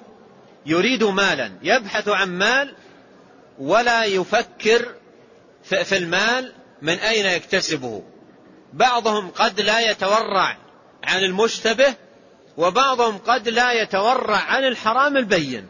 [0.66, 1.52] يريد مالا.
[1.62, 2.76] يبحث عن مال
[3.60, 4.96] ولا يفكر
[5.64, 8.04] في المال من أين يكتسبه.
[8.74, 10.58] بعضهم قد لا يتورع
[11.04, 11.94] عن المشتبه
[12.58, 15.68] وبعضهم قد لا يتورع عن الحرام البين.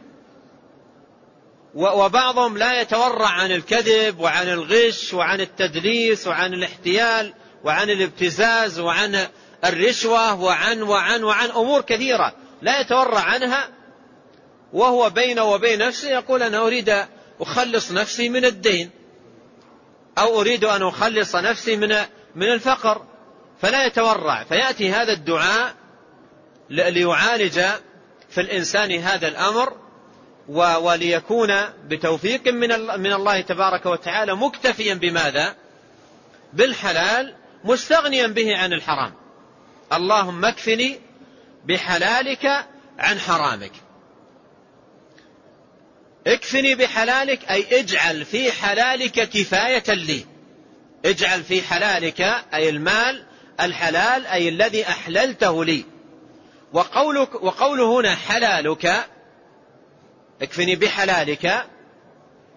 [1.76, 9.28] وبعضهم لا يتورع عن الكذب وعن الغش وعن التدليس وعن الاحتيال وعن الابتزاز وعن
[9.66, 13.70] الرشوة وعن وعن وعن أمور كثيرة لا يتورع عنها
[14.74, 17.06] وهو بينه وبين نفسه يقول أنا أريد
[17.42, 18.90] أخلص نفسي من الدين
[20.18, 21.96] أو أريد أن أخلص نفسي من
[22.36, 23.06] من الفقر
[23.62, 25.76] فلا يتورع فيأتي هذا الدعاء
[26.70, 27.62] ليعالج
[28.30, 29.81] في الإنسان هذا الأمر
[30.58, 31.54] وليكون
[31.88, 35.56] بتوفيق من من الله تبارك وتعالى مكتفيا بماذا؟
[36.54, 39.14] بالحلال مستغنيا به عن الحرام.
[39.94, 41.00] اللهم اكفني
[41.66, 42.66] بحلالك
[43.00, 43.72] عن حرامك.
[46.28, 50.26] اكفني بحلالك أي اجعل في حلالك كفاية لي.
[51.06, 52.22] اجعل في حلالك
[52.54, 53.26] أي المال
[53.60, 55.86] الحلال أي الذي أحللته لي.
[56.74, 59.06] وقولك وقوله هنا حلالك
[60.42, 61.66] اكفني بحلالك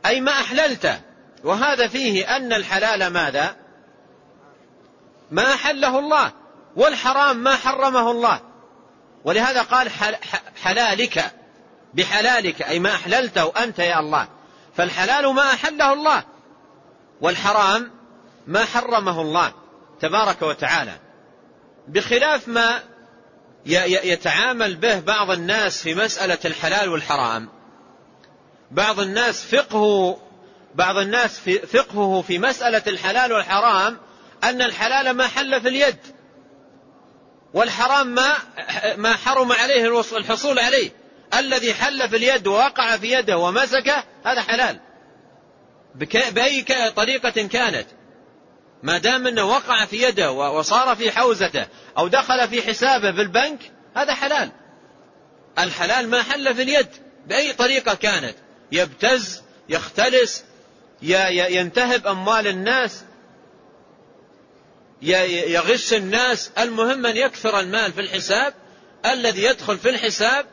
[0.06, 1.00] أي ما أحللته.
[1.44, 3.56] وهذا فيه أن الحلال ماذا؟
[5.30, 6.32] ما أحله الله
[6.76, 8.40] والحرام ما حرمه الله.
[9.24, 9.90] ولهذا قال
[10.62, 11.32] حلالك
[11.94, 14.28] بحلالك أي ما أحللته أنت يا الله.
[14.76, 16.24] فالحلال ما أحله الله
[17.20, 17.90] والحرام
[18.46, 19.52] ما حرمه الله
[20.00, 20.98] تبارك وتعالى.
[21.88, 22.82] بخلاف ما
[23.66, 27.48] يتعامل به بعض الناس في مسألة الحلال والحرام
[28.74, 30.18] بعض الناس فقهه
[30.74, 33.98] بعض الناس في فقهه في مسألة الحلال والحرام
[34.44, 35.98] أن الحلال ما حل في اليد
[37.54, 38.32] والحرام ما
[38.96, 40.90] ما حرم عليه الحصول عليه.
[41.34, 44.80] الذي حل في اليد ووقع في يده ومسكه هذا حلال.
[46.30, 46.64] بأي
[46.96, 47.86] طريقة كانت.
[48.82, 51.66] ما دام إنه وقع في يده وصار في حوزته
[51.98, 54.52] أو دخل في حسابه في البنك هذا حلال.
[55.58, 56.88] الحلال ما حل في اليد
[57.26, 58.43] بأي طريقة كانت.
[58.72, 60.44] يبتز يختلس
[61.02, 63.04] ينتهب أموال الناس
[65.02, 66.50] يغش الناس.
[66.58, 68.54] المهم ان يكثر المال في الحساب
[69.06, 70.46] الذي يدخل في الحساب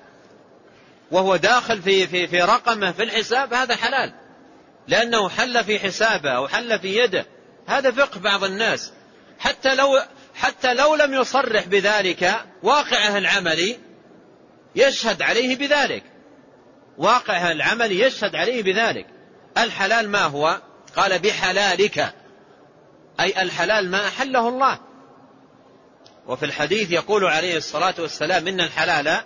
[1.11, 4.13] وهو داخل في في في رقمه في الحساب هذا حلال.
[4.87, 7.25] لأنه حل في حسابه أو حل في يده.
[7.67, 8.91] هذا فقه بعض الناس.
[9.39, 10.01] حتى لو
[10.35, 13.79] حتى لو لم يصرح بذلك واقعه العملي
[14.75, 16.03] يشهد عليه بذلك.
[16.97, 19.07] واقعه العملي يشهد عليه بذلك.
[19.57, 20.61] الحلال ما هو؟
[20.95, 22.13] قال بحلالك.
[23.19, 24.79] أي الحلال ما أحله الله.
[26.27, 29.21] وفي الحديث يقول عليه الصلاة والسلام إن الحلال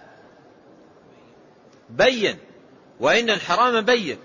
[1.90, 2.38] بين
[3.00, 4.18] وإن الحرام بين.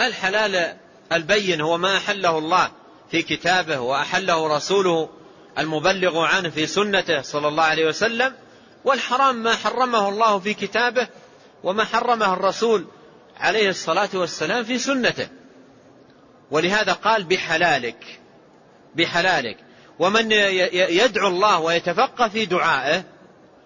[0.00, 0.76] الحلال
[1.12, 2.70] البين هو ما أحله الله
[3.10, 5.08] في كتابه وأحله رسوله
[5.58, 8.34] المبلغ عنه في سنته صلى الله عليه وسلم
[8.84, 11.08] والحرام ما حرمه الله في كتابه
[11.62, 12.86] وما حرمه الرسول
[13.36, 15.28] عليه الصلاة والسلام في سنته.
[16.50, 18.20] ولهذا قال بحلالك
[18.94, 19.56] بحلالك.
[19.98, 20.32] ومن
[20.72, 23.04] يدعو الله ويتفقه في دعائه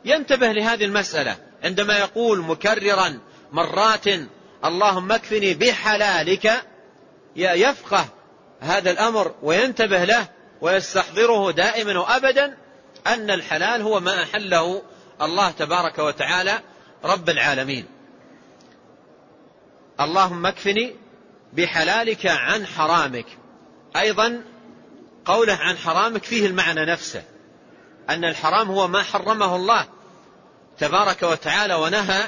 [0.04, 1.36] ينتبه لهذه المسألة.
[1.64, 3.18] عندما يقول مكررا
[3.52, 4.06] مرات
[4.64, 6.62] اللهم اكفني بحلالك
[7.36, 8.04] يفقه
[8.60, 10.28] هذا الأمر وينتبه له
[10.60, 12.56] ويستحضره دائما وأبدا
[13.06, 14.82] أن الحلال هو ما أحله
[15.22, 16.58] الله تبارك وتعالى
[17.04, 17.86] رب العالمين.
[20.00, 20.94] اللهم اكفني
[21.52, 23.26] بحلالك عن حرامك.
[23.96, 24.42] أيضا
[25.24, 27.22] قوله عن حرامك فيه المعنى نفسه.
[28.10, 29.86] أن الحرام هو ما حرمه الله
[30.78, 32.22] تبارك وتعالى ونهى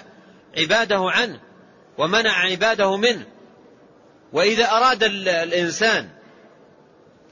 [0.59, 1.41] عباده عنه
[1.99, 3.27] ومنع عباده منه.
[4.33, 6.09] وإذا أراد الإنسان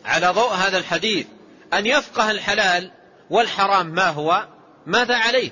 [0.05, 1.27] على ضوء هذا الحديث
[1.73, 2.91] أن يفقه الحلال
[3.31, 4.47] والحرام ما هو؟
[4.87, 5.51] ماذا عليه؟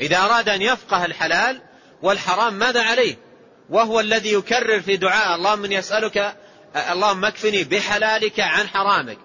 [0.00, 1.60] إذا أراد أن يفقه الحلال
[2.02, 3.16] والحرام ماذا عليه؟
[3.70, 6.36] وهو الذي يكرر في دعاء اللهم من يسألك
[6.90, 9.18] اللهم اكفني بحلالك عن حرامك.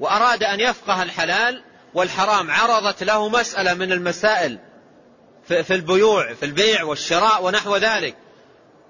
[0.00, 4.58] وأراد أن يفقه الحلال والحرام عرضت له مسألة من المسائل
[5.44, 8.16] في البيوع في البيع والشراء ونحو ذلك.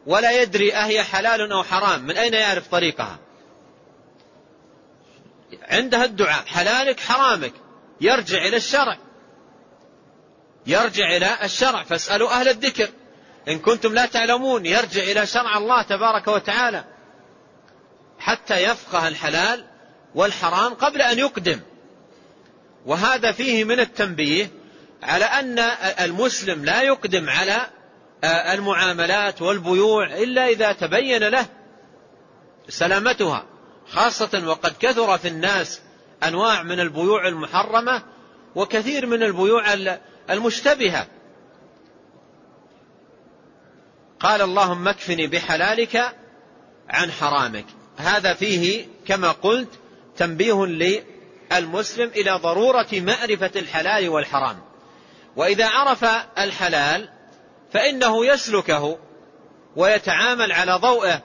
[0.07, 3.19] ولا يدري أهي حلال أو حرام من أين يعرف طريقها؟
[5.63, 7.53] عندها الدعاء حلالك حرامك
[8.01, 8.99] يرجع إلى الشرع.
[10.67, 11.83] يرجع إلى الشرع.
[11.83, 12.89] فاسألوا أهل الذكر.
[13.49, 16.85] إن كنتم لا تعلمون يرجع إلى شرع الله تبارك وتعالى.
[18.19, 19.65] حتى يفقه الحلال
[20.15, 21.61] والحرام قبل أن يقدم.
[22.87, 24.51] وهذا فيه من التنبيه
[25.03, 25.59] على أن
[26.01, 27.67] المسلم لا يقدم على
[28.25, 31.47] المعاملات والبيوع إلا إذا تبين له
[32.69, 33.47] سلامتها.
[33.89, 35.81] خاصة وقد كثر في الناس
[36.25, 38.03] أنواع من البيوع المحرمة
[38.55, 39.73] وكثير من البيوع
[40.31, 41.07] المشتبهة.
[44.21, 46.17] قال اللهم اكفني بحلالك
[46.89, 47.65] عن حرامك.
[47.97, 49.69] هذا فيه كما قلت
[50.17, 54.61] تنبيه للمسلم إلى ضرورة معرفة الحلال والحرام.
[55.37, 56.05] وإذا عرف
[56.39, 57.09] الحلال
[57.73, 58.99] فإنه يسلكه
[59.77, 61.23] ويتعامل على ضوءه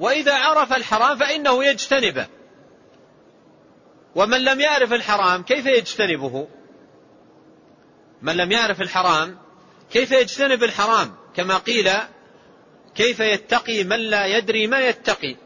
[0.00, 2.26] وإذا عرف الحرام فإنه يجتنبه.
[4.14, 6.48] ومن لم يعرف الحرام كيف يجتنبه؟
[8.22, 9.38] من لم يعرف الحرام
[9.92, 11.90] كيف يجتنب الحرام؟ كما قيل
[12.94, 15.36] كيف يتقي من لا يدري ما يتقي؟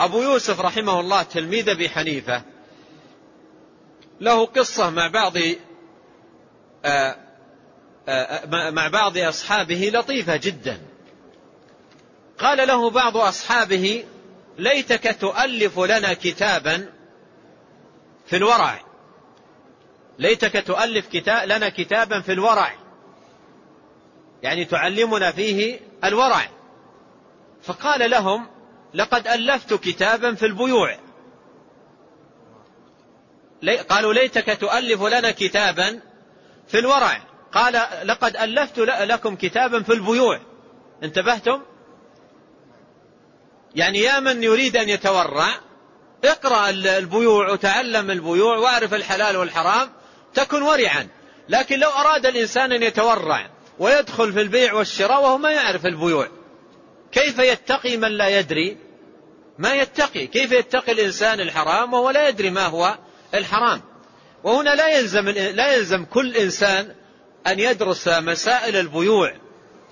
[0.00, 2.42] أبو يوسف رحمه الله تلميذ أبي حنيفة
[4.20, 5.32] له قصة مع بعض
[6.84, 7.16] آه،
[8.08, 10.80] آه، مع بعض أصحابه لطيفة جدا.
[12.38, 14.04] قال له بعض أصحابه
[14.58, 16.86] ليتك تؤلف لنا كتابا
[18.26, 18.89] في الورع.
[20.20, 22.74] ليتك تؤلف كتاب لنا كتابا في الورع.
[24.42, 26.48] يعني تعلمنا فيه الورع.
[27.62, 28.46] فقال لهم
[28.94, 30.96] لقد ألفت كتابا في البيوع.
[33.88, 36.00] قالوا ليتك تؤلف لنا كتابا
[36.68, 37.22] في الورع.
[37.52, 40.40] قال لقد ألفت لكم كتابا في البيوع.
[41.02, 41.62] انتبهتم؟
[43.74, 45.60] يعني يا من يريد أن يتورع
[46.24, 49.99] اقرأ البيوع وتعلم البيوع واعرف الحلال والحرام
[50.34, 51.08] تكن ورعا.
[51.48, 56.28] لكن لو أراد الإنسان أن يتورع ويدخل في البيع والشراء وهو ما يعرف البيوع
[57.12, 58.76] كيف يتقي من لا يدري؟
[59.58, 60.26] ما يتقي.
[60.26, 62.98] كيف يتقي الإنسان الحرام وهو لا يدري ما هو
[63.34, 63.82] الحرام؟
[64.44, 66.94] وهنا لا يلزم لا يلزم كل إنسان
[67.46, 69.32] أن يدرس مسائل البيوع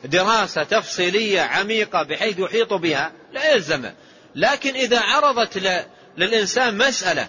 [0.05, 3.13] دراسة تفصيلية عميقة بحيث يحيط بها.
[3.33, 3.95] لا يلزمه
[4.35, 5.59] لكن إذا عرضت
[6.17, 7.29] للإنسان مسألة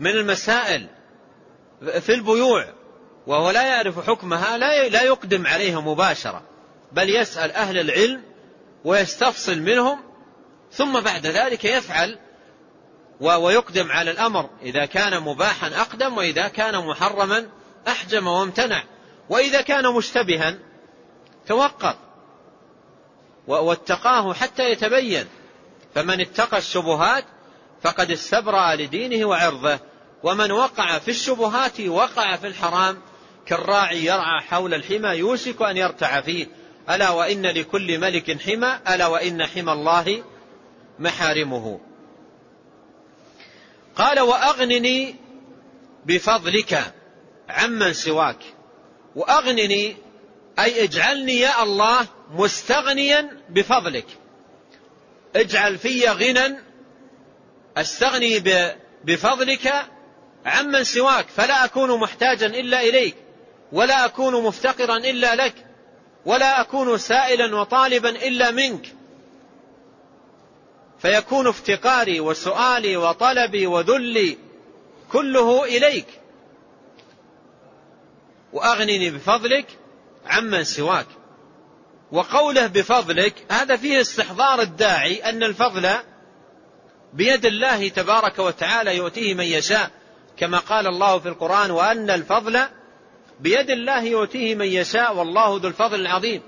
[0.00, 0.86] من المسائل
[2.00, 2.66] في البيوع
[3.26, 6.42] وهو لا يعرف حكمها لا يقدم عليها مباشرة
[6.92, 8.22] بل يسأل أهل العلم
[8.84, 9.98] ويستفصل منهم
[10.72, 12.18] ثم بعد ذلك يفعل
[13.20, 17.48] ويقدم على الأمر إذا كان مباحا أقدم وإذا كان محرما
[17.88, 18.84] أحجم وامتنع
[19.28, 20.58] وإذا كان مشتبها
[21.46, 21.96] توقف
[23.46, 25.26] واتقاه حتى يتبين
[25.94, 27.24] فمن اتقى الشبهات
[27.82, 29.78] فقد استبرأ لدينه وعرضه.
[30.22, 32.98] ومن وقع في الشبهات وقع في الحرام
[33.46, 36.46] كالراعي يرعى حول الحمى يوشك أن يرتع فيه.
[36.90, 40.24] ألا وإن لكل ملك حمى ألا وإن حمى الله
[40.98, 41.80] محارمه.
[43.96, 45.16] قال وأغنني
[46.06, 46.94] بفضلك
[47.48, 48.38] عمن سواك.
[49.16, 49.96] وأغنني
[50.58, 54.06] أي اجعلني يا الله مستغنيا بفضلك.
[55.36, 56.58] اجعل في غنى
[57.76, 58.42] أستغني
[59.04, 59.91] بفضلك
[60.46, 63.16] عمن سواك فلا أكون محتاجا إلا إليك
[63.72, 65.54] ولا أكون مفتقرا إلا لك
[66.26, 68.86] ولا أكون سائلا وطالبا إلا منك.
[70.98, 74.38] فيكون افتقاري وسؤالي وطلبي وذلي
[75.12, 76.06] كله إليك.
[78.52, 79.66] وأغنني بفضلك
[80.26, 81.06] عمن سواك.
[82.12, 85.90] وقوله بفضلك هذا فيه استحضار الداعي أن الفضل
[87.12, 89.90] بيد الله تبارك وتعالى يؤتيه من يشاء.
[90.42, 92.60] كما قال الله في القرآن وأن الفضل
[93.40, 96.42] بيد الله يؤتيه من يشاء والله ذو الفضل العظيم.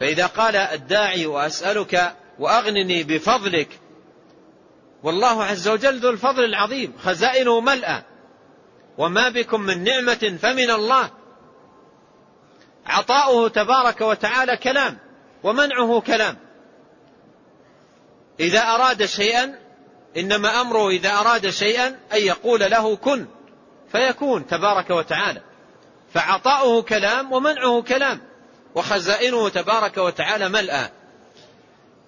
[0.00, 3.68] فإذا قال الداعي وأسألك وأغنني بفضلك
[5.02, 8.02] والله عز وجل ذو الفضل العظيم خزائنه ملأى
[8.98, 11.10] وما بكم من نعمة فمن الله.
[12.86, 14.98] عطاؤه تبارك وتعالى كلام
[15.42, 16.36] ومنعه كلام.
[18.40, 19.67] إذا أراد شيئا
[20.16, 23.26] إنما أمره إذا أراد شيئا أن يقول له كن
[23.92, 25.42] فيكون تبارك وتعالى.
[26.14, 28.20] فعطاؤه كلام ومنعه كلام
[28.74, 30.90] وخزائنه تبارك وتعالى ملأى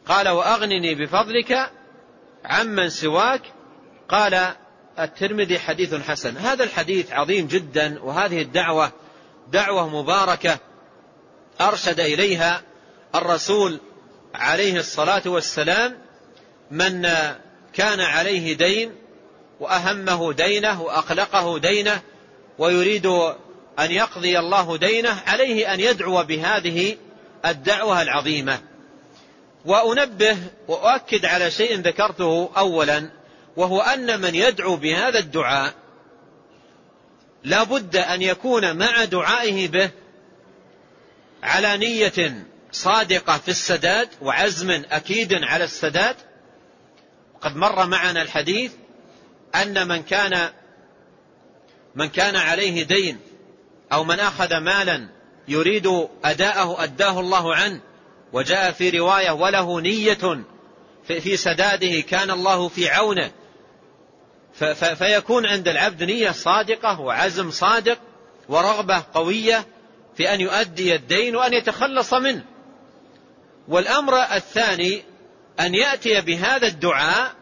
[0.06, 1.70] قال وأغنني بفضلك
[2.44, 3.42] عمن سواك.
[4.08, 4.54] قال
[4.98, 6.36] الترمذي حديث حسن.
[6.36, 8.92] هذا الحديث عظيم جدا وهذه الدعوة
[9.52, 10.58] دعوة مباركة
[11.60, 12.62] أرشد إليها
[13.14, 13.80] الرسول
[14.34, 15.98] عليه الصلاة والسلام
[16.70, 17.08] من
[17.74, 18.92] كان عليه دين
[19.60, 22.02] وأهمه دينه وأقلقه دينه
[22.58, 23.06] ويريد
[23.78, 26.96] أن يقضي الله دينه عليه أن يدعو بهذه
[27.46, 28.58] الدعوة العظيمة.
[29.64, 30.36] وأنبه
[30.68, 33.10] وأؤكد على شيء ذكرته أولا
[33.56, 35.74] وهو أن من يدعو بهذا الدعاء
[37.44, 39.90] لا بد أن يكون مع دعائه به
[41.42, 46.16] على نية صادقة في السداد وعزم أكيد على السداد
[47.40, 48.72] قد مر معنا الحديث
[49.54, 50.50] أن من كان
[51.94, 53.18] من كان عليه دين
[53.92, 55.08] أو من أخذ مالا
[55.48, 57.80] يريد أداءه أداه الله عنه
[58.32, 60.44] وجاء في رواية وله نية
[61.04, 63.30] في سداده كان الله في عونه.
[64.94, 67.98] فيكون عند العبد نية صادقة وعزم صادق
[68.48, 69.66] ورغبة قوية
[70.16, 72.44] في أن يؤدي الدين وأن يتخلص منه.
[73.68, 75.02] والأمر الثاني
[75.60, 77.34] أن يأتي بهذا الدعاء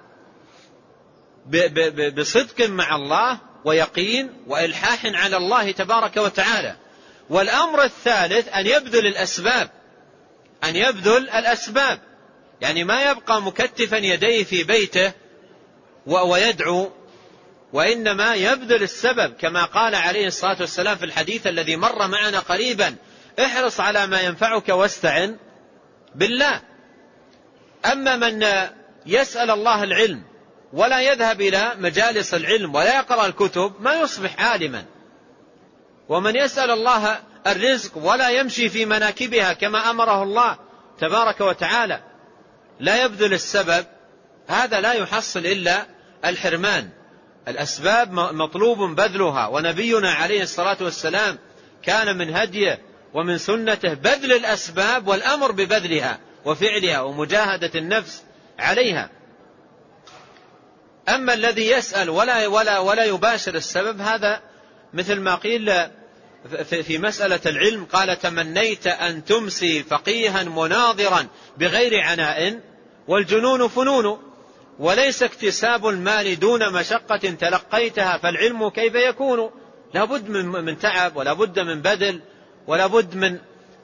[2.16, 6.76] بصدق مع الله ويقين وإلحاح على الله تبارك وتعالى.
[7.30, 9.70] والأمر الثالث أن يبذل الأسباب.
[10.64, 12.00] أن يبذل الأسباب.
[12.60, 15.12] يعني ما يبقى مكتفا يديه في بيته
[16.06, 16.90] ويدعو
[17.72, 19.34] وإنما يبذل السبب.
[19.34, 22.96] كما قال عليه الصلاة والسلام في الحديث الذي مر معنا قريبا
[23.38, 25.36] احرص على ما ينفعك واستعن
[26.14, 26.67] بالله.
[27.84, 28.46] أما من
[29.06, 30.22] يسأل الله العلم
[30.72, 34.84] ولا يذهب إلى مجالس العلم ولا يقرأ الكتب ما يصبح عالما.
[36.08, 40.58] ومن يسأل الله الرزق ولا يمشي في مناكبها كما أمره الله
[40.98, 42.02] تبارك وتعالى
[42.80, 43.86] لا يبذل السبب
[44.48, 45.86] هذا لا يحصل إلا
[46.24, 46.88] الحرمان.
[47.48, 51.38] الأسباب مطلوب بذلها ونبينا عليه الصلاة والسلام
[51.82, 52.78] كان من هديه
[53.14, 56.18] ومن سنته بذل الأسباب والأمر ببذلها.
[56.44, 58.22] وفعلها ومجاهدة النفس
[58.58, 59.10] عليها.
[61.08, 64.40] أما الذي يسأل ولا, ولا, ولا يباشر السبب هذا
[64.94, 65.72] مثل ما قيل
[66.82, 71.26] في مسألة العلم قال تمنيت أن تمسي فقيها مناظرا
[71.58, 72.60] بغير عناء
[73.08, 74.18] والجنون فنون
[74.78, 79.50] وليس اكتساب المال دون مشقة تلقيتها فالعلم كيف يكون؟
[79.94, 82.20] لا بد من, تعب ولا بد من بذل
[82.66, 83.38] ولا بد من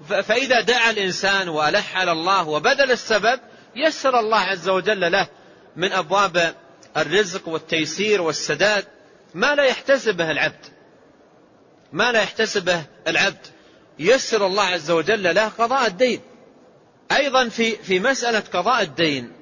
[0.08, 3.40] فإذا دعا الإنسان وألح على الله وبذل السبب
[3.76, 5.26] يسر الله عز وجل له
[5.76, 6.54] من أبواب
[6.96, 8.84] الرزق والتيسير والسداد.
[9.34, 10.66] ما لا يحتسبه العبد.
[11.92, 13.46] ما لا يحتسبه العبد.
[13.98, 16.20] يسر الله عز وجل له قضاء الدين.
[17.12, 19.32] أيضا في في مسألة قضاء الدين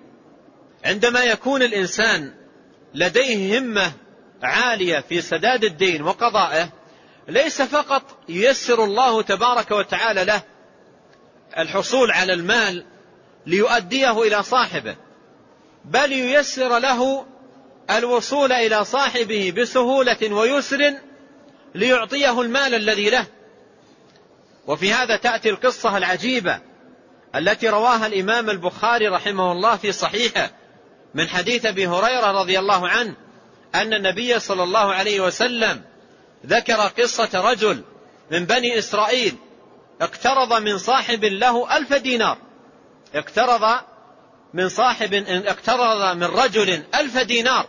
[0.85, 2.35] عندما يكون الإنسان
[2.95, 3.93] لديه همة
[4.43, 6.69] عالية في سداد الدين وقضائه
[7.29, 10.43] ليس فقط ييسر الله تبارك وتعالى له
[11.59, 12.85] الحصول على المال
[13.47, 14.97] ليؤديه إلى صاحبه
[15.85, 17.27] بل ييسر له
[17.91, 20.95] الوصول إلى صاحبه بسهولة ويسر
[21.75, 23.27] ليعطيه المال الذي له.
[24.67, 26.61] وفي هذا تأتي القصة العجيبة
[27.35, 30.51] التي رواها الإمام البخاري رحمه الله في صحيحه
[31.15, 33.15] من حديث أبي هريرة رضي الله عنه
[33.75, 35.83] أن النبي صلى الله عليه وسلم
[36.47, 37.83] ذكر قصة رجل
[38.31, 39.35] من بني إسرائيل
[40.03, 42.39] اقترض من صاحب له ألف دينار.
[43.15, 43.81] اقترض
[44.55, 47.69] من صاحب اقترض من رجل ألف دينار.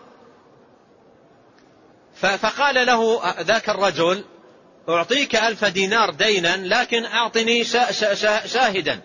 [2.16, 4.24] فقال له ذاك الرجل
[4.90, 9.02] أعطيك ألف دينار دينا لكن أعطني شاهدا.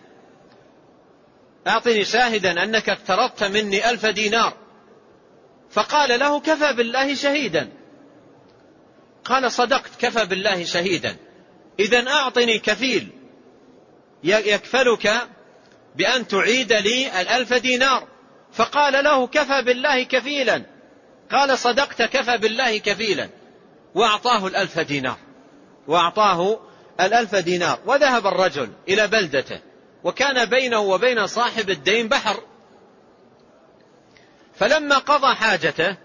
[1.67, 4.53] أعطني شاهدا أنك اقترضت مني ألف دينار.
[5.71, 7.73] فقال له كفى بالله شهيدا.
[9.25, 11.17] قال صدقت كفى بالله شهيدا.
[11.81, 13.18] إذا أعطني كفيل.
[14.25, 15.29] يكفلك
[15.97, 18.09] بأن تعيد لي الألف دينار.
[18.53, 20.63] فقال له كفى بالله كفيلا.
[21.31, 23.29] قال صدقت كفى بالله كفيلا.
[23.95, 25.17] وأعطاه الألف دينار.
[25.87, 26.61] وأعطاه
[27.01, 27.79] الألف دينار.
[27.87, 29.61] وذهب الرجل إلى بلدته.
[30.05, 32.41] وكان بينه وبين صاحب الدين بحر.
[34.59, 35.97] فلما قضى حاجته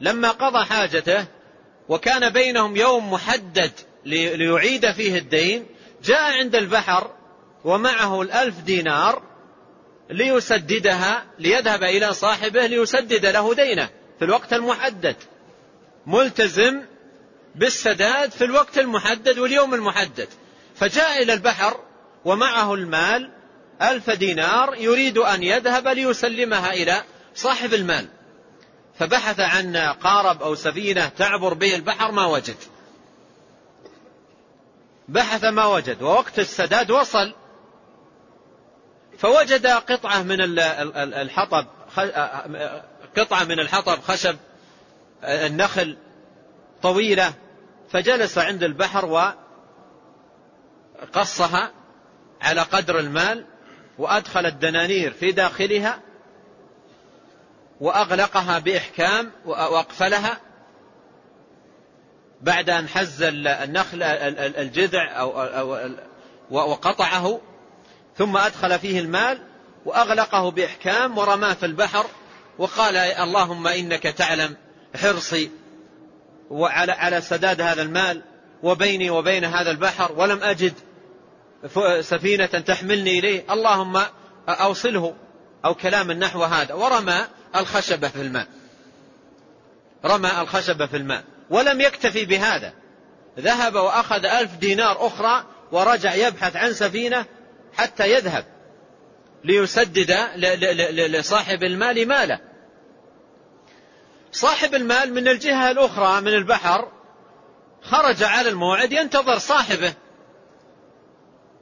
[0.00, 1.26] لما قضى حاجته
[1.88, 3.72] وكان بينهم يوم محدد
[4.04, 5.66] ليعيد فيه الدين
[6.04, 7.15] جاء عند البحر
[7.66, 9.22] ومعه الألف دينار
[10.10, 13.88] ليسددها ليذهب إلى صاحبه ليسدد له دينه
[14.18, 15.16] في الوقت المحدد.
[16.06, 16.82] ملتزم
[17.54, 20.28] بالسداد في الوقت المحدد واليوم المحدد.
[20.76, 21.80] فجاء إلى البحر
[22.24, 23.30] ومعه المال
[23.82, 27.02] ألف دينار يريد أن يذهب ليسلمها إلى
[27.34, 28.06] صاحب المال.
[28.98, 32.56] فبحث عن قارب أو سفينة تعبر به البحر ما وجد.
[35.08, 37.34] بحث ما وجد ووقت السداد وصل
[39.18, 40.40] فوجد قطعة من
[40.96, 41.66] الحطب
[43.16, 44.36] قطعة من الحطب خشب
[45.24, 45.96] النخل
[46.82, 47.34] طويلة
[47.90, 49.32] فجلس عند البحر
[51.02, 51.72] وقصها
[52.42, 53.44] على قدر المال
[53.98, 56.00] وأدخل الدنانير في داخلها
[57.80, 60.40] وأغلقها بإحكام وأقفلها
[62.42, 65.90] بعد أن حز النخل الجذع أو, أو
[66.50, 67.40] وقطعه
[68.18, 69.38] ثم أدخل فيه المال
[69.84, 72.06] وأغلقه بإحكام ورماه في البحر
[72.58, 74.56] وقال اللهم إنك تعلم
[74.96, 75.50] حرصي
[76.50, 78.22] وعلى على سداد هذا المال
[78.62, 80.72] وبيني وبين هذا البحر ولم أجد
[82.00, 83.44] سفينة تحملني إليه.
[83.50, 84.02] اللهم
[84.48, 85.14] أوصله
[85.64, 86.74] أو كلام نحو هذا.
[86.74, 87.24] ورمى
[87.56, 88.46] الخشبة في الماء.
[90.04, 91.24] رمى الخشبة في الماء.
[91.50, 92.72] ولم يكتفي بهذا.
[93.38, 97.26] ذهب وأخذ ألف دينار أخرى ورجع يبحث عن سفينة
[97.76, 98.44] حتى يذهب
[99.44, 100.10] ليسدد
[100.92, 102.40] لصاحب المال ماله.
[104.32, 106.92] صاحب المال من الجهة الأخرى من البحر
[107.82, 109.94] خرج على الموعد ينتظر صاحبه.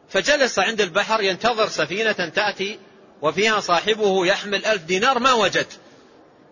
[0.09, 2.79] فجلس عند البحر ينتظر سفينة تأتي
[3.23, 5.19] وفيها صاحبه يحمل ألف دينار.
[5.19, 5.67] ما وجد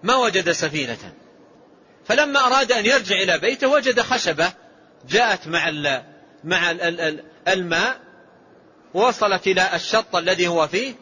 [0.02, 1.12] ما وجد سفينة.
[2.04, 4.52] فلما أراد أن يرجع إلى بيته وجد خشبة
[5.08, 5.70] جاءت مع
[6.44, 6.70] مع
[7.48, 8.00] الماء
[8.94, 10.94] وصلت إلى الشط الذي هو فيه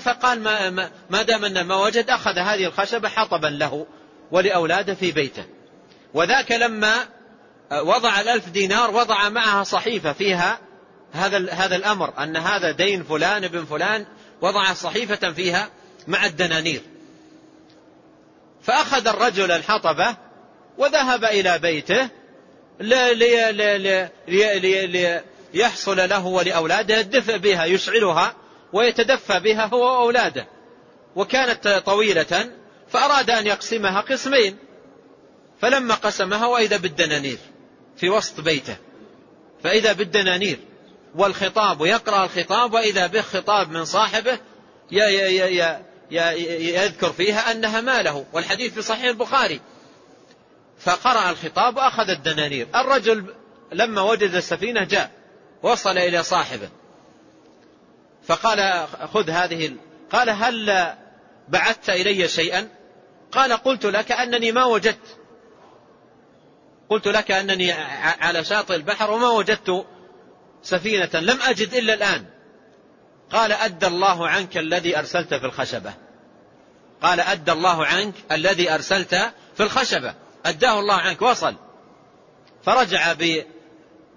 [0.00, 3.86] فقال ما, ما دام أن ما وجد أخذ هذه الخشبة حطبا له
[4.30, 5.44] ولأولاده في بيته.
[6.14, 6.94] وذاك لما
[7.72, 10.58] وضع الألف دينار وضع معها صحيفة فيها
[11.12, 14.06] هذا هذا الأمر أن هذا دين فلان ابن فلان
[14.42, 15.68] وضع صحيفة فيها
[16.06, 16.82] مع الدنانير.
[18.62, 20.16] فأخذ الرجل الحطبة
[20.78, 22.08] وذهب إلى بيته
[25.54, 28.34] ليحصل له ولأولاده الدفء بها يشعلها
[28.72, 30.46] ويتدفى بها هو وأولاده.
[31.16, 32.50] وكانت طويلة
[32.88, 34.56] فأراد أن يقسمها قسمين.
[35.60, 37.38] فلما قسمها وإذا بالدنانير
[37.96, 38.76] في وسط بيته.
[39.62, 40.58] فإذا بالدنانير
[41.14, 44.38] والخطاب ويقرأ الخطاب وإذا به خطاب من صاحبه
[46.10, 48.26] يذكر فيها أنها ماله.
[48.32, 49.60] والحديث في صحيح البخاري.
[50.80, 52.68] فقرأ الخطاب وأخذ الدنانير.
[52.74, 53.34] الرجل
[53.72, 55.17] لما وجد السفينة جاء.
[55.62, 56.68] وصل إلى صاحبه.
[58.22, 59.76] فقال خذ هذه
[60.12, 60.94] قال هل
[61.48, 62.68] بعثت إلي شيئا؟
[63.32, 65.18] قال قلت لك أنني ما وجدت.
[66.88, 67.72] قلت لك أنني
[68.20, 69.86] على شاطئ البحر وما وجدت
[70.62, 72.24] سفينة لم أجد إلا الآن.
[73.32, 75.94] قال أدى الله عنك الذي أرسلت في الخشبة.
[77.02, 79.14] قال أدى الله عنك الذي أرسلت
[79.56, 80.14] في الخشبة.
[80.46, 81.54] أداه الله عنك وصل.
[82.64, 83.12] فرجع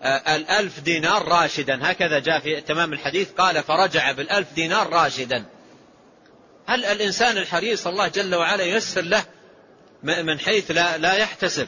[0.01, 1.91] بالألف دينار راشدا.
[1.91, 3.31] هكذا جاء في تمام الحديث.
[3.31, 5.45] قال فرجع بالألف دينار راشدا.
[6.65, 9.23] هل الإنسان الحريص الله جل وعلا ييسر له
[10.03, 11.67] من حيث لا, لا يحتسب؟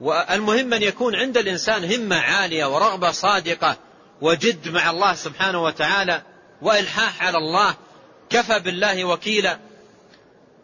[0.00, 3.76] والمهم أن يكون عند الإنسان همة عالية ورغبة صادقة
[4.20, 6.22] وجد مع الله سبحانه وتعالى
[6.62, 7.74] وإلحاح على الله.
[8.30, 9.58] كفى بالله وكيلا.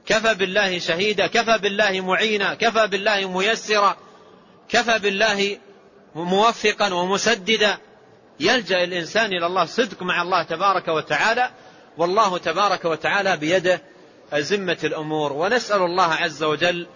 [0.06, 1.26] كفى بالله شهيدا.
[1.26, 2.54] كفى بالله معينا.
[2.54, 3.96] كفى بالله ميسرا.
[4.68, 5.58] كفى بالله
[6.14, 7.78] موفقا ومسددا
[8.40, 11.50] يلجأ الإنسان إلى الله صدق مع الله تبارك وتعالى
[11.98, 13.82] والله تبارك وتعالى بيده
[14.32, 15.32] أزمة الأمور.
[15.32, 16.86] ونسأل الله عز وجل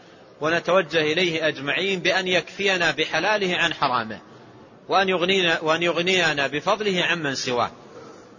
[0.40, 4.20] ونتوجه إليه أجمعين بأن يكفينا بحلاله عن حرامه
[4.88, 7.70] وأن يغنينا, وأن يغنينا بفضله عمن سواه.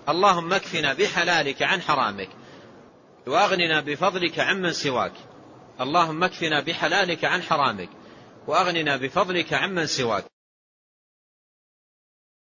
[0.09, 2.29] اللهم اكفنا بحلالك عن حرامك
[3.27, 5.13] وأغننا بفضلك عمن سواك.
[5.81, 7.89] اللهم اكفنا بحلالك عن حرامك
[8.47, 10.32] وأغننا بفضلك عمن سواك.